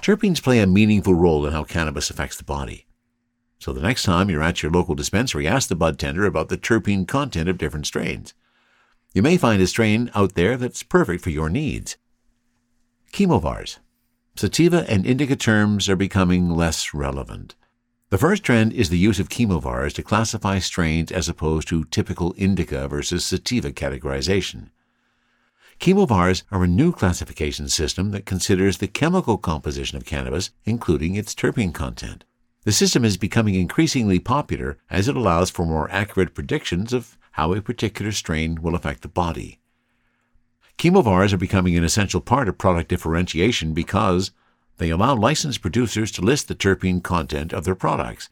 Terpenes 0.00 0.42
play 0.42 0.58
a 0.58 0.66
meaningful 0.66 1.14
role 1.14 1.46
in 1.46 1.52
how 1.52 1.64
cannabis 1.64 2.10
affects 2.10 2.36
the 2.36 2.44
body. 2.44 2.86
So 3.58 3.72
the 3.72 3.80
next 3.80 4.02
time 4.02 4.28
you're 4.28 4.42
at 4.42 4.62
your 4.62 4.72
local 4.72 4.94
dispensary, 4.94 5.46
ask 5.46 5.68
the 5.68 5.76
bud 5.76 5.98
tender 5.98 6.26
about 6.26 6.48
the 6.48 6.58
terpene 6.58 7.06
content 7.06 7.48
of 7.48 7.58
different 7.58 7.86
strains. 7.86 8.34
You 9.14 9.22
may 9.22 9.36
find 9.36 9.60
a 9.60 9.66
strain 9.66 10.10
out 10.14 10.34
there 10.34 10.56
that's 10.56 10.82
perfect 10.82 11.22
for 11.22 11.30
your 11.30 11.50
needs. 11.50 11.96
Chemovars. 13.12 13.78
Sativa 14.36 14.86
and 14.90 15.04
indica 15.04 15.36
terms 15.36 15.88
are 15.90 15.96
becoming 15.96 16.48
less 16.48 16.94
relevant. 16.94 17.54
The 18.08 18.16
first 18.16 18.42
trend 18.42 18.72
is 18.72 18.88
the 18.88 18.98
use 18.98 19.20
of 19.20 19.28
chemovars 19.28 19.92
to 19.94 20.02
classify 20.02 20.58
strains 20.60 21.12
as 21.12 21.28
opposed 21.28 21.68
to 21.68 21.84
typical 21.84 22.34
indica 22.38 22.88
versus 22.88 23.24
sativa 23.24 23.70
categorization. 23.70 24.70
Chemovars 25.78 26.44
are 26.50 26.64
a 26.64 26.68
new 26.68 26.92
classification 26.92 27.68
system 27.68 28.12
that 28.12 28.24
considers 28.24 28.78
the 28.78 28.88
chemical 28.88 29.36
composition 29.36 29.98
of 29.98 30.06
cannabis, 30.06 30.50
including 30.64 31.16
its 31.16 31.34
terpene 31.34 31.74
content. 31.74 32.24
The 32.64 32.72
system 32.72 33.04
is 33.04 33.16
becoming 33.16 33.56
increasingly 33.56 34.20
popular 34.20 34.78
as 34.88 35.08
it 35.08 35.16
allows 35.16 35.50
for 35.50 35.66
more 35.66 35.90
accurate 35.90 36.34
predictions 36.34 36.92
of 36.92 37.18
how 37.32 37.52
a 37.52 37.60
particular 37.60 38.12
strain 38.12 38.60
will 38.62 38.74
affect 38.74 39.02
the 39.02 39.08
body. 39.08 39.58
Chemovars 40.78 41.32
are 41.32 41.38
becoming 41.38 41.76
an 41.76 41.84
essential 41.84 42.20
part 42.20 42.48
of 42.48 42.58
product 42.58 42.88
differentiation 42.88 43.72
because 43.74 44.32
they 44.78 44.90
allow 44.90 45.14
licensed 45.14 45.62
producers 45.62 46.10
to 46.12 46.22
list 46.22 46.48
the 46.48 46.54
terpene 46.54 47.02
content 47.02 47.52
of 47.52 47.64
their 47.64 47.74
products. 47.74 48.28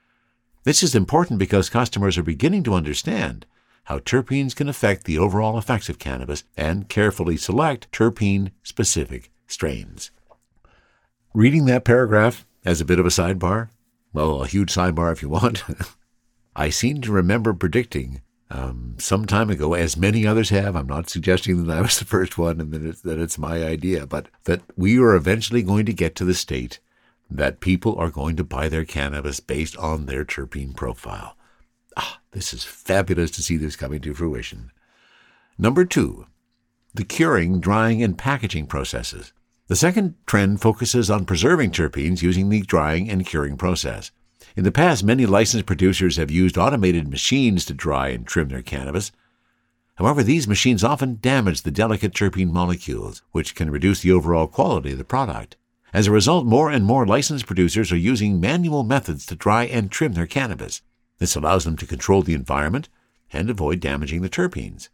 This 0.64 0.82
is 0.82 0.94
important 0.94 1.38
because 1.38 1.70
customers 1.70 2.18
are 2.18 2.22
beginning 2.22 2.62
to 2.64 2.74
understand 2.74 3.46
how 3.84 3.98
terpenes 3.98 4.54
can 4.54 4.68
affect 4.68 5.04
the 5.04 5.18
overall 5.18 5.58
effects 5.58 5.88
of 5.88 5.98
cannabis 5.98 6.44
and 6.56 6.88
carefully 6.88 7.36
select 7.36 7.90
terpene 7.92 8.50
specific 8.62 9.30
strains. 9.46 10.10
Reading 11.32 11.66
that 11.66 11.84
paragraph 11.84 12.46
as 12.64 12.80
a 12.80 12.84
bit 12.84 12.98
of 12.98 13.06
a 13.06 13.10
sidebar, 13.10 13.70
well, 14.12 14.42
a 14.42 14.46
huge 14.46 14.72
sidebar 14.72 15.12
if 15.12 15.22
you 15.22 15.28
want, 15.28 15.64
I 16.56 16.68
seem 16.68 17.00
to 17.02 17.12
remember 17.12 17.54
predicting 17.54 18.20
um, 18.50 18.96
some 18.98 19.26
time 19.26 19.48
ago, 19.48 19.74
as 19.74 19.96
many 19.96 20.26
others 20.26 20.50
have. 20.50 20.74
I'm 20.74 20.88
not 20.88 21.08
suggesting 21.08 21.64
that 21.64 21.76
I 21.76 21.80
was 21.80 21.98
the 21.98 22.04
first 22.04 22.36
one 22.36 22.60
and 22.60 22.72
that 22.72 22.84
it's, 22.84 23.00
that 23.02 23.18
it's 23.18 23.38
my 23.38 23.64
idea, 23.64 24.06
but 24.06 24.26
that 24.44 24.62
we 24.76 24.98
are 24.98 25.14
eventually 25.14 25.62
going 25.62 25.86
to 25.86 25.92
get 25.92 26.16
to 26.16 26.24
the 26.24 26.34
state 26.34 26.80
that 27.30 27.60
people 27.60 27.94
are 27.96 28.10
going 28.10 28.34
to 28.36 28.44
buy 28.44 28.68
their 28.68 28.84
cannabis 28.84 29.38
based 29.38 29.76
on 29.76 30.06
their 30.06 30.24
terpene 30.24 30.74
profile. 30.74 31.36
Ah, 31.96 32.20
this 32.32 32.52
is 32.52 32.64
fabulous 32.64 33.30
to 33.32 33.42
see 33.42 33.56
this 33.56 33.76
coming 33.76 34.00
to 34.00 34.14
fruition. 34.14 34.72
Number 35.56 35.84
two, 35.84 36.26
the 36.92 37.04
curing, 37.04 37.60
drying, 37.60 38.02
and 38.02 38.18
packaging 38.18 38.66
processes. 38.66 39.32
The 39.68 39.76
second 39.76 40.16
trend 40.26 40.60
focuses 40.60 41.08
on 41.08 41.24
preserving 41.24 41.70
terpenes 41.70 42.22
using 42.22 42.48
the 42.48 42.62
drying 42.62 43.08
and 43.08 43.24
curing 43.24 43.56
process. 43.56 44.10
In 44.56 44.64
the 44.64 44.72
past, 44.72 45.04
many 45.04 45.26
licensed 45.26 45.66
producers 45.66 46.16
have 46.16 46.30
used 46.30 46.58
automated 46.58 47.08
machines 47.08 47.64
to 47.66 47.74
dry 47.74 48.08
and 48.08 48.26
trim 48.26 48.48
their 48.48 48.62
cannabis. 48.62 49.12
However, 49.94 50.22
these 50.22 50.48
machines 50.48 50.82
often 50.82 51.18
damage 51.20 51.62
the 51.62 51.70
delicate 51.70 52.12
terpene 52.14 52.50
molecules, 52.50 53.22
which 53.32 53.54
can 53.54 53.70
reduce 53.70 54.00
the 54.00 54.12
overall 54.12 54.46
quality 54.46 54.92
of 54.92 54.98
the 54.98 55.04
product. 55.04 55.56
As 55.92 56.06
a 56.06 56.12
result, 56.12 56.46
more 56.46 56.70
and 56.70 56.84
more 56.84 57.06
licensed 57.06 57.46
producers 57.46 57.92
are 57.92 57.96
using 57.96 58.40
manual 58.40 58.82
methods 58.82 59.26
to 59.26 59.36
dry 59.36 59.64
and 59.64 59.90
trim 59.90 60.14
their 60.14 60.26
cannabis. 60.26 60.82
This 61.18 61.36
allows 61.36 61.64
them 61.64 61.76
to 61.76 61.86
control 61.86 62.22
the 62.22 62.34
environment 62.34 62.88
and 63.32 63.50
avoid 63.50 63.80
damaging 63.80 64.22
the 64.22 64.30
terpenes. 64.30 64.88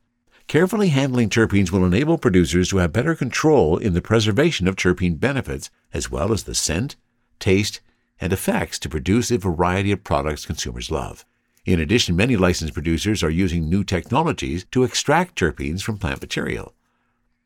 Carefully 0.49 0.89
handling 0.89 1.29
terpenes 1.29 1.71
will 1.71 1.85
enable 1.85 2.19
producers 2.19 2.69
to 2.71 2.79
have 2.79 2.93
better 2.93 3.15
control 3.15 3.79
in 3.79 3.95
the 3.95 4.03
preservation 4.03 4.69
of 4.69 4.77
terpene 4.77 5.19
benefits, 5.19 5.71
as 5.93 6.11
well 6.11 6.33
as 6.33 6.45
the 6.45 6.55
scent, 6.55 6.97
taste, 7.39 7.81
and 8.21 8.33
effects 8.33 8.79
to 8.81 8.89
produce 8.89 9.31
a 9.31 9.39
variety 9.39 9.93
of 9.93 10.05
products 10.05 10.47
consumers 10.47 10.91
love. 10.91 11.25
In 11.65 11.81
addition, 11.81 12.15
many 12.15 12.37
licensed 12.37 12.75
producers 12.75 13.23
are 13.23 13.31
using 13.31 13.69
new 13.69 13.83
technologies 13.83 14.65
to 14.71 14.85
extract 14.85 15.39
terpenes 15.39 15.83
from 15.83 15.99
plant 15.99 16.21
material. 16.21 16.75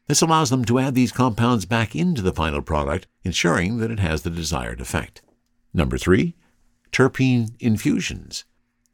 This 0.06 0.20
allows 0.20 0.50
them 0.50 0.64
to 0.66 0.78
add 0.78 0.94
these 0.94 1.12
compounds 1.12 1.64
back 1.64 1.96
into 1.96 2.20
the 2.20 2.33
final 2.33 2.62
product, 2.62 3.06
ensuring 3.24 3.78
that 3.78 3.90
it 3.90 4.00
has 4.00 4.22
the 4.22 4.30
desired 4.30 4.80
effect. 4.80 5.22
Number 5.72 5.96
three, 5.96 6.35
terpene 6.92 7.52
infusions. 7.61 8.44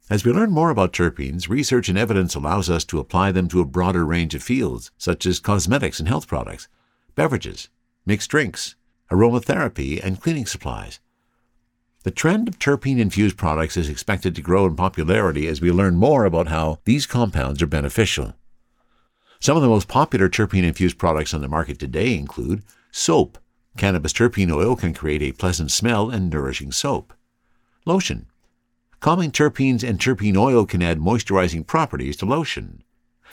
As 0.08 0.24
we 0.24 0.32
learn 0.32 0.52
more 0.52 0.70
about 0.70 0.92
terpenes, 0.92 1.48
research 1.48 1.88
and 1.88 1.98
evidence 1.98 2.36
allows 2.36 2.70
us 2.70 2.84
to 2.84 3.00
apply 3.00 3.32
them 3.32 3.48
to 3.48 3.60
a 3.60 3.64
broader 3.64 4.04
range 4.06 4.34
of 4.36 4.42
fields, 4.42 4.92
such 4.98 5.26
as 5.26 5.40
cosmetics 5.40 5.98
and 5.98 6.06
health 6.06 6.28
products, 6.28 6.68
beverages, 7.16 7.68
mixed 8.04 8.30
drinks, 8.30 8.76
aromatherapy, 9.10 10.00
and 10.04 10.20
cleaning 10.20 10.46
supplies. 10.46 11.00
The 12.06 12.12
trend 12.12 12.46
of 12.46 12.60
terpene 12.60 13.00
infused 13.00 13.36
products 13.36 13.76
is 13.76 13.88
expected 13.88 14.36
to 14.36 14.40
grow 14.40 14.64
in 14.66 14.76
popularity 14.76 15.48
as 15.48 15.60
we 15.60 15.72
learn 15.72 15.96
more 15.96 16.24
about 16.24 16.46
how 16.46 16.78
these 16.84 17.04
compounds 17.04 17.60
are 17.62 17.66
beneficial. 17.66 18.36
Some 19.40 19.56
of 19.56 19.62
the 19.64 19.68
most 19.68 19.88
popular 19.88 20.28
terpene 20.28 20.62
infused 20.62 20.98
products 20.98 21.34
on 21.34 21.40
the 21.40 21.48
market 21.48 21.80
today 21.80 22.16
include 22.16 22.62
soap. 22.92 23.38
Cannabis 23.76 24.12
terpene 24.12 24.52
oil 24.52 24.76
can 24.76 24.94
create 24.94 25.20
a 25.20 25.32
pleasant 25.32 25.72
smell 25.72 26.08
and 26.08 26.30
nourishing 26.30 26.70
soap. 26.70 27.12
Lotion. 27.84 28.26
Calming 29.00 29.32
terpenes 29.32 29.82
and 29.82 29.98
terpene 29.98 30.36
oil 30.36 30.64
can 30.64 30.84
add 30.84 31.00
moisturizing 31.00 31.66
properties 31.66 32.16
to 32.18 32.24
lotion. 32.24 32.84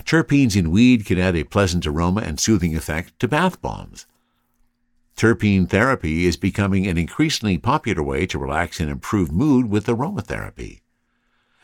Terpenes 0.03 0.55
in 0.55 0.71
weed 0.71 1.05
can 1.05 1.19
add 1.19 1.35
a 1.35 1.43
pleasant 1.43 1.85
aroma 1.85 2.21
and 2.21 2.39
soothing 2.39 2.75
effect 2.75 3.19
to 3.19 3.27
bath 3.27 3.61
bombs. 3.61 4.07
Terpene 5.15 5.69
therapy 5.69 6.25
is 6.25 6.37
becoming 6.37 6.87
an 6.87 6.97
increasingly 6.97 7.57
popular 7.57 8.01
way 8.01 8.25
to 8.25 8.39
relax 8.39 8.79
and 8.79 8.89
improve 8.89 9.31
mood 9.31 9.69
with 9.69 9.85
aromatherapy. 9.85 10.81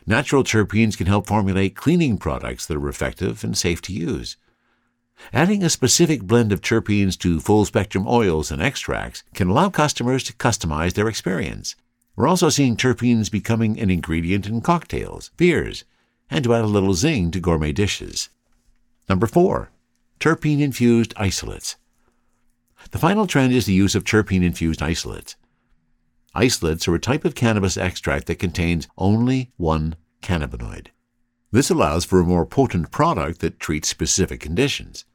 Natural 0.06 0.44
terpenes 0.44 0.98
can 0.98 1.08
help 1.08 1.28
formulate 1.28 1.76
cleaning 1.76 2.18
products 2.18 2.66
that 2.66 2.78
are 2.78 2.90
effective 2.90 3.44
and 3.44 3.58
safe 3.58 3.82
to 3.84 3.94
use. 3.94 4.38
Adding 5.34 5.64
a 5.64 5.70
specific 5.70 6.24
blend 6.24 6.52
of 6.52 6.62
terpenes 6.62 7.18
to 7.20 7.40
full 7.40 7.66
spectrum 7.66 8.06
oils 8.08 8.52
and 8.52 8.62
extracts 8.62 9.24
can 9.34 9.50
allow 9.50 9.70
customers 9.70 10.24
to 10.24 10.34
customize 10.34 10.94
their 10.94 11.10
experience. 11.10 11.76
We're 12.16 12.28
also 12.28 12.50
seeing 12.50 12.76
terpenes 12.76 13.32
becoming 13.32 13.80
an 13.80 13.90
ingredient 13.90 14.48
in 14.48 14.62
cocktails, 14.62 15.32
beers, 15.38 15.84
and 16.30 16.44
to 16.44 16.54
add 16.54 16.64
a 16.64 16.68
little 16.68 16.94
zing 16.94 17.32
to 17.32 17.40
gourmet 17.40 17.72
dishes. 17.72 18.30
Number 19.08 19.28
four, 19.28 19.72
terpene 20.20 20.62
infused 20.62 21.14
isolates. 21.18 21.76
The 22.92 22.98
final 22.98 23.28
trend 23.28 23.54
is 23.54 23.66
the 23.66 23.74
use 23.74 23.96
of 23.96 24.04
terpene 24.04 24.44
infused 24.44 24.82
isolates. 24.82 25.36
Isolates 26.34 26.88
are 26.88 26.96
a 26.96 27.00
type 27.00 27.26
of 27.26 27.36
cannabis 27.36 27.78
extract 27.78 28.28
that 28.28 28.40
contains 28.40 28.88
only 28.98 29.52
one 29.58 29.96
cannabinoid. 30.22 30.88
This 31.52 31.70
allows 31.70 32.06
for 32.06 32.20
a 32.20 32.26
more 32.26 32.46
potent 32.46 32.92
product 32.92 33.40
that 33.40 33.60
treats 33.60 33.90
specific 33.90 34.40
conditions. 34.40 35.06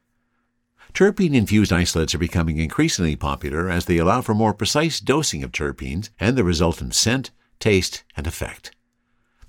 Terpene 0.93 1.33
infused 1.33 1.73
isolates 1.73 2.15
are 2.15 2.19
becoming 2.19 2.57
increasingly 2.57 3.15
popular 3.15 3.69
as 3.69 3.85
they 3.85 3.97
allow 3.97 4.21
for 4.21 4.33
more 4.33 4.53
precise 4.53 4.99
dosing 4.99 5.43
of 5.43 5.51
terpenes 5.51 6.09
and 6.19 6.37
the 6.37 6.43
resultant 6.43 6.93
scent, 6.93 7.31
taste, 7.59 8.03
and 8.15 8.27
effect. 8.27 8.71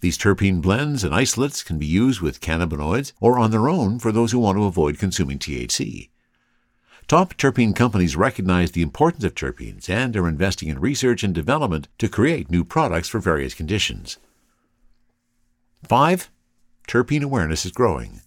These 0.01 0.19
terpene 0.19 0.61
blends 0.61 1.05
and 1.05 1.15
isolates 1.15 1.63
can 1.63 1.79
be 1.79 1.87
used 1.87 2.21
with 2.21 2.41
cannabinoids 2.41 3.13
or 3.21 3.39
on 3.39 3.51
their 3.51 3.69
own 3.69 3.99
for 3.99 4.13
those 4.13 4.33
who 4.33 4.39
want 4.39 4.59
to 4.59 4.65
avoid 4.65 4.99
consuming 4.99 5.39
THC. 5.39 6.11
Top 7.09 7.35
terpene 7.35 7.75
companies 7.75 8.17
recognize 8.17 8.73
the 8.73 8.83
importance 8.83 9.23
of 9.23 9.37
terpenes 9.37 9.89
and 9.89 10.17
are 10.17 10.27
investing 10.27 10.69
in 10.69 10.81
research 10.81 11.23
and 11.23 11.33
development 11.33 11.87
to 11.99 12.09
create 12.09 12.51
new 12.51 12.65
products 12.65 13.09
for 13.09 13.21
various 13.21 13.55
conditions. 13.55 14.19
5. 15.85 16.29
Terpene 16.89 17.23
awareness 17.23 17.65
is 17.65 17.71
growing. 17.71 18.23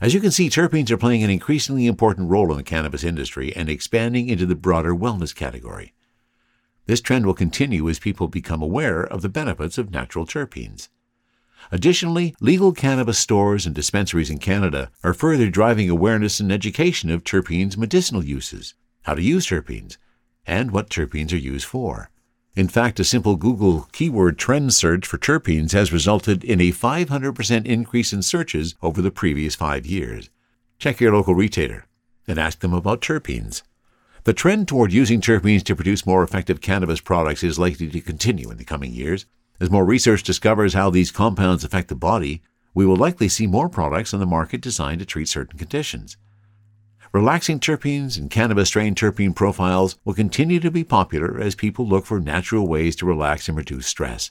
As 0.00 0.14
you 0.14 0.20
can 0.20 0.30
see, 0.30 0.48
terpenes 0.48 0.92
are 0.92 0.96
playing 0.96 1.24
an 1.24 1.30
increasingly 1.30 1.86
important 1.86 2.30
role 2.30 2.52
in 2.52 2.56
the 2.56 2.62
cannabis 2.62 3.02
industry 3.02 3.54
and 3.56 3.68
expanding 3.68 4.28
into 4.28 4.46
the 4.46 4.54
broader 4.54 4.94
wellness 4.94 5.34
category. 5.34 5.92
This 6.86 7.00
trend 7.00 7.26
will 7.26 7.34
continue 7.34 7.88
as 7.88 7.98
people 7.98 8.28
become 8.28 8.62
aware 8.62 9.02
of 9.02 9.22
the 9.22 9.28
benefits 9.28 9.76
of 9.76 9.90
natural 9.90 10.24
terpenes. 10.24 10.88
Additionally, 11.70 12.34
legal 12.40 12.72
cannabis 12.72 13.18
stores 13.18 13.66
and 13.66 13.74
dispensaries 13.74 14.30
in 14.30 14.38
Canada 14.38 14.90
are 15.04 15.14
further 15.14 15.48
driving 15.48 15.88
awareness 15.88 16.40
and 16.40 16.50
education 16.50 17.10
of 17.10 17.24
terpenes' 17.24 17.76
medicinal 17.76 18.24
uses, 18.24 18.74
how 19.02 19.14
to 19.14 19.22
use 19.22 19.46
terpenes, 19.46 19.96
and 20.46 20.70
what 20.70 20.90
terpenes 20.90 21.32
are 21.32 21.36
used 21.36 21.66
for. 21.66 22.10
In 22.54 22.68
fact, 22.68 23.00
a 23.00 23.04
simple 23.04 23.36
Google 23.36 23.88
keyword 23.92 24.38
trend 24.38 24.74
search 24.74 25.06
for 25.06 25.16
terpenes 25.16 25.72
has 25.72 25.92
resulted 25.92 26.44
in 26.44 26.60
a 26.60 26.70
500% 26.70 27.66
increase 27.66 28.12
in 28.12 28.22
searches 28.22 28.74
over 28.82 29.00
the 29.00 29.10
previous 29.10 29.54
five 29.54 29.86
years. 29.86 30.28
Check 30.78 31.00
your 31.00 31.14
local 31.14 31.34
retailer 31.34 31.86
and 32.28 32.38
ask 32.38 32.58
them 32.58 32.74
about 32.74 33.00
terpenes. 33.00 33.62
The 34.24 34.34
trend 34.34 34.68
toward 34.68 34.92
using 34.92 35.20
terpenes 35.20 35.64
to 35.64 35.74
produce 35.74 36.06
more 36.06 36.22
effective 36.22 36.60
cannabis 36.60 37.00
products 37.00 37.42
is 37.42 37.58
likely 37.58 37.88
to 37.88 38.00
continue 38.00 38.50
in 38.50 38.58
the 38.58 38.64
coming 38.64 38.92
years. 38.92 39.24
As 39.60 39.70
more 39.70 39.84
research 39.84 40.22
discovers 40.22 40.74
how 40.74 40.90
these 40.90 41.10
compounds 41.10 41.64
affect 41.64 41.88
the 41.88 41.94
body, 41.94 42.42
we 42.74 42.86
will 42.86 42.96
likely 42.96 43.28
see 43.28 43.46
more 43.46 43.68
products 43.68 44.12
on 44.14 44.20
the 44.20 44.26
market 44.26 44.60
designed 44.60 45.00
to 45.00 45.06
treat 45.06 45.28
certain 45.28 45.58
conditions. 45.58 46.16
Relaxing 47.12 47.60
terpenes 47.60 48.16
and 48.16 48.30
cannabis 48.30 48.68
strain 48.68 48.94
terpene 48.94 49.36
profiles 49.36 49.98
will 50.04 50.14
continue 50.14 50.58
to 50.60 50.70
be 50.70 50.82
popular 50.82 51.38
as 51.38 51.54
people 51.54 51.86
look 51.86 52.06
for 52.06 52.18
natural 52.18 52.66
ways 52.66 52.96
to 52.96 53.06
relax 53.06 53.48
and 53.48 53.56
reduce 53.56 53.86
stress. 53.86 54.30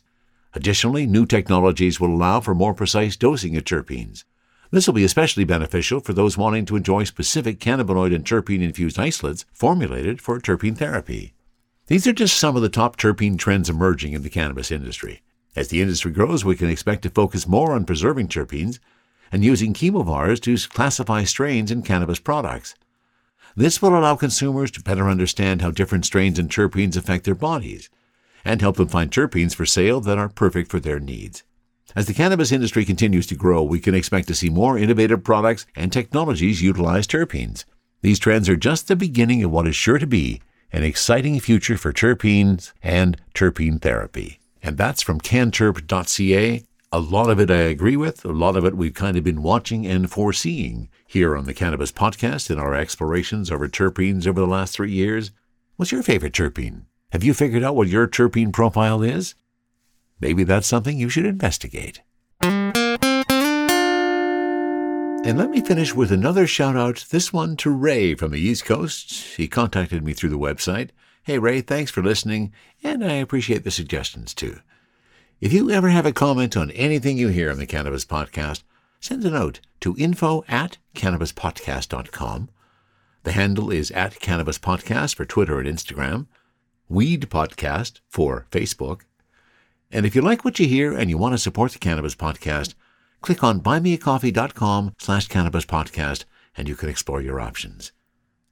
Additionally, 0.53 1.05
new 1.05 1.25
technologies 1.25 1.99
will 1.99 2.13
allow 2.13 2.39
for 2.39 2.55
more 2.55 2.73
precise 2.73 3.15
dosing 3.15 3.55
of 3.55 3.63
terpenes. 3.63 4.23
This 4.71 4.87
will 4.87 4.95
be 4.95 5.03
especially 5.03 5.43
beneficial 5.43 5.99
for 5.99 6.13
those 6.13 6.37
wanting 6.37 6.65
to 6.65 6.75
enjoy 6.75 7.03
specific 7.03 7.59
cannabinoid 7.59 8.15
and 8.15 8.25
terpene 8.25 8.63
infused 8.63 8.97
isolates 8.97 9.45
formulated 9.53 10.19
for 10.19 10.39
terpene 10.39 10.77
therapy. 10.77 11.33
These 11.91 12.07
are 12.07 12.13
just 12.13 12.37
some 12.37 12.55
of 12.55 12.61
the 12.61 12.69
top 12.69 12.95
terpene 12.95 13.37
trends 13.37 13.69
emerging 13.69 14.13
in 14.13 14.23
the 14.23 14.29
cannabis 14.29 14.71
industry. 14.71 15.23
As 15.57 15.67
the 15.67 15.81
industry 15.81 16.13
grows, 16.13 16.45
we 16.45 16.55
can 16.55 16.69
expect 16.69 17.01
to 17.01 17.09
focus 17.09 17.49
more 17.49 17.73
on 17.73 17.83
preserving 17.83 18.29
terpenes 18.29 18.79
and 19.29 19.43
using 19.43 19.73
chemovars 19.73 20.39
to 20.43 20.69
classify 20.69 21.25
strains 21.25 21.69
in 21.69 21.81
cannabis 21.81 22.17
products. 22.17 22.75
This 23.57 23.81
will 23.81 23.89
allow 23.89 24.15
consumers 24.15 24.71
to 24.71 24.81
better 24.81 25.09
understand 25.09 25.61
how 25.61 25.71
different 25.71 26.05
strains 26.05 26.39
and 26.39 26.49
terpenes 26.49 26.95
affect 26.95 27.25
their 27.25 27.35
bodies 27.35 27.89
and 28.45 28.61
help 28.61 28.77
them 28.77 28.87
find 28.87 29.11
terpenes 29.11 29.53
for 29.53 29.65
sale 29.65 29.99
that 29.99 30.17
are 30.17 30.29
perfect 30.29 30.71
for 30.71 30.79
their 30.79 31.01
needs. 31.01 31.43
As 31.93 32.05
the 32.05 32.13
cannabis 32.13 32.53
industry 32.53 32.85
continues 32.85 33.27
to 33.27 33.35
grow, 33.35 33.61
we 33.63 33.81
can 33.81 33.95
expect 33.95 34.29
to 34.29 34.33
see 34.33 34.49
more 34.49 34.77
innovative 34.77 35.25
products 35.25 35.65
and 35.75 35.91
technologies 35.91 36.61
utilize 36.61 37.05
terpenes. 37.05 37.65
These 38.01 38.19
trends 38.19 38.47
are 38.47 38.55
just 38.55 38.87
the 38.87 38.95
beginning 38.95 39.43
of 39.43 39.51
what 39.51 39.67
is 39.67 39.75
sure 39.75 39.97
to 39.97 40.07
be 40.07 40.39
an 40.71 40.83
exciting 40.83 41.39
future 41.39 41.77
for 41.77 41.91
terpenes 41.91 42.71
and 42.81 43.17
terpene 43.33 43.81
therapy. 43.81 44.39
And 44.63 44.77
that's 44.77 45.01
from 45.01 45.19
canterp.ca. 45.19 46.63
A 46.93 46.99
lot 46.99 47.29
of 47.29 47.39
it 47.39 47.49
I 47.49 47.55
agree 47.55 47.95
with. 47.95 48.25
A 48.25 48.31
lot 48.31 48.55
of 48.55 48.65
it 48.65 48.75
we've 48.75 48.93
kind 48.93 49.17
of 49.17 49.23
been 49.23 49.41
watching 49.41 49.87
and 49.87 50.11
foreseeing 50.11 50.89
here 51.07 51.35
on 51.37 51.45
the 51.45 51.53
Cannabis 51.53 51.91
Podcast 51.91 52.49
in 52.51 52.59
our 52.59 52.75
explorations 52.75 53.49
over 53.49 53.67
terpenes 53.67 54.27
over 54.27 54.39
the 54.39 54.47
last 54.47 54.73
three 54.73 54.91
years. 54.91 55.31
What's 55.77 55.91
your 55.91 56.03
favorite 56.03 56.33
terpene? 56.33 56.83
Have 57.11 57.23
you 57.23 57.33
figured 57.33 57.63
out 57.63 57.75
what 57.75 57.87
your 57.87 58.07
terpene 58.07 58.53
profile 58.53 59.01
is? 59.01 59.35
Maybe 60.19 60.43
that's 60.43 60.67
something 60.67 60.97
you 60.97 61.09
should 61.09 61.25
investigate. 61.25 62.01
And 65.23 65.37
let 65.37 65.51
me 65.51 65.61
finish 65.61 65.93
with 65.93 66.11
another 66.11 66.47
shout 66.47 66.75
out, 66.75 67.05
this 67.11 67.31
one 67.31 67.55
to 67.57 67.69
Ray 67.69 68.15
from 68.15 68.31
the 68.31 68.39
East 68.39 68.65
Coast. 68.65 69.37
He 69.37 69.47
contacted 69.47 70.03
me 70.03 70.13
through 70.13 70.31
the 70.31 70.39
website. 70.39 70.89
Hey 71.23 71.37
Ray, 71.37 71.61
thanks 71.61 71.91
for 71.91 72.01
listening, 72.01 72.51
and 72.83 73.05
I 73.05 73.13
appreciate 73.13 73.63
the 73.63 73.69
suggestions 73.69 74.33
too. 74.33 74.57
If 75.39 75.53
you 75.53 75.69
ever 75.69 75.89
have 75.89 76.07
a 76.07 76.11
comment 76.11 76.57
on 76.57 76.71
anything 76.71 77.19
you 77.19 77.27
hear 77.27 77.51
on 77.51 77.59
the 77.59 77.67
Cannabis 77.67 78.03
Podcast, 78.03 78.63
send 78.99 79.23
a 79.23 79.29
note 79.29 79.59
to 79.81 79.95
info 79.95 80.43
at 80.47 80.79
cannabispodcast.com. 80.95 82.49
The 83.21 83.31
handle 83.31 83.69
is 83.69 83.91
at 83.91 84.19
Cannabis 84.19 84.57
Podcast 84.57 85.15
for 85.15 85.25
Twitter 85.25 85.59
and 85.59 85.69
Instagram, 85.69 86.25
Weed 86.89 87.29
Podcast 87.29 87.99
for 88.09 88.47
Facebook. 88.51 89.01
And 89.91 90.07
if 90.07 90.15
you 90.15 90.23
like 90.23 90.43
what 90.43 90.59
you 90.59 90.67
hear 90.67 90.91
and 90.97 91.11
you 91.11 91.19
want 91.19 91.35
to 91.35 91.37
support 91.37 91.73
the 91.73 91.79
Cannabis 91.79 92.15
Podcast, 92.15 92.73
click 93.21 93.43
on 93.43 93.61
buymeacoffee.com 93.61 94.93
slash 94.99 95.27
cannabis 95.27 95.65
podcast 95.65 96.25
and 96.57 96.67
you 96.67 96.75
can 96.75 96.89
explore 96.89 97.21
your 97.21 97.39
options. 97.39 97.91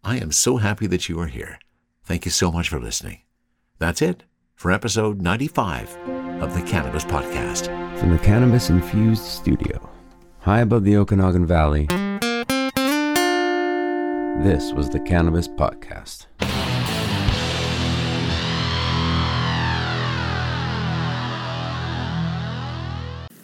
I 0.03 0.17
am 0.17 0.31
so 0.31 0.57
happy 0.57 0.87
that 0.87 1.09
you 1.09 1.19
are 1.19 1.27
here. 1.27 1.59
Thank 2.03 2.25
you 2.25 2.31
so 2.31 2.51
much 2.51 2.69
for 2.69 2.79
listening. 2.79 3.19
That's 3.77 4.01
it 4.01 4.23
for 4.55 4.71
episode 4.71 5.21
95 5.21 5.95
of 6.41 6.53
the 6.53 6.61
Cannabis 6.61 7.03
Podcast. 7.03 7.67
From 7.99 8.11
the 8.11 8.19
Cannabis 8.19 8.69
Infused 8.69 9.23
Studio, 9.23 9.89
high 10.39 10.61
above 10.61 10.85
the 10.85 10.95
Okanagan 10.97 11.45
Valley, 11.45 11.87
this 14.43 14.71
was 14.71 14.89
the 14.89 15.01
Cannabis 15.01 15.49
Podcast. 15.49 16.18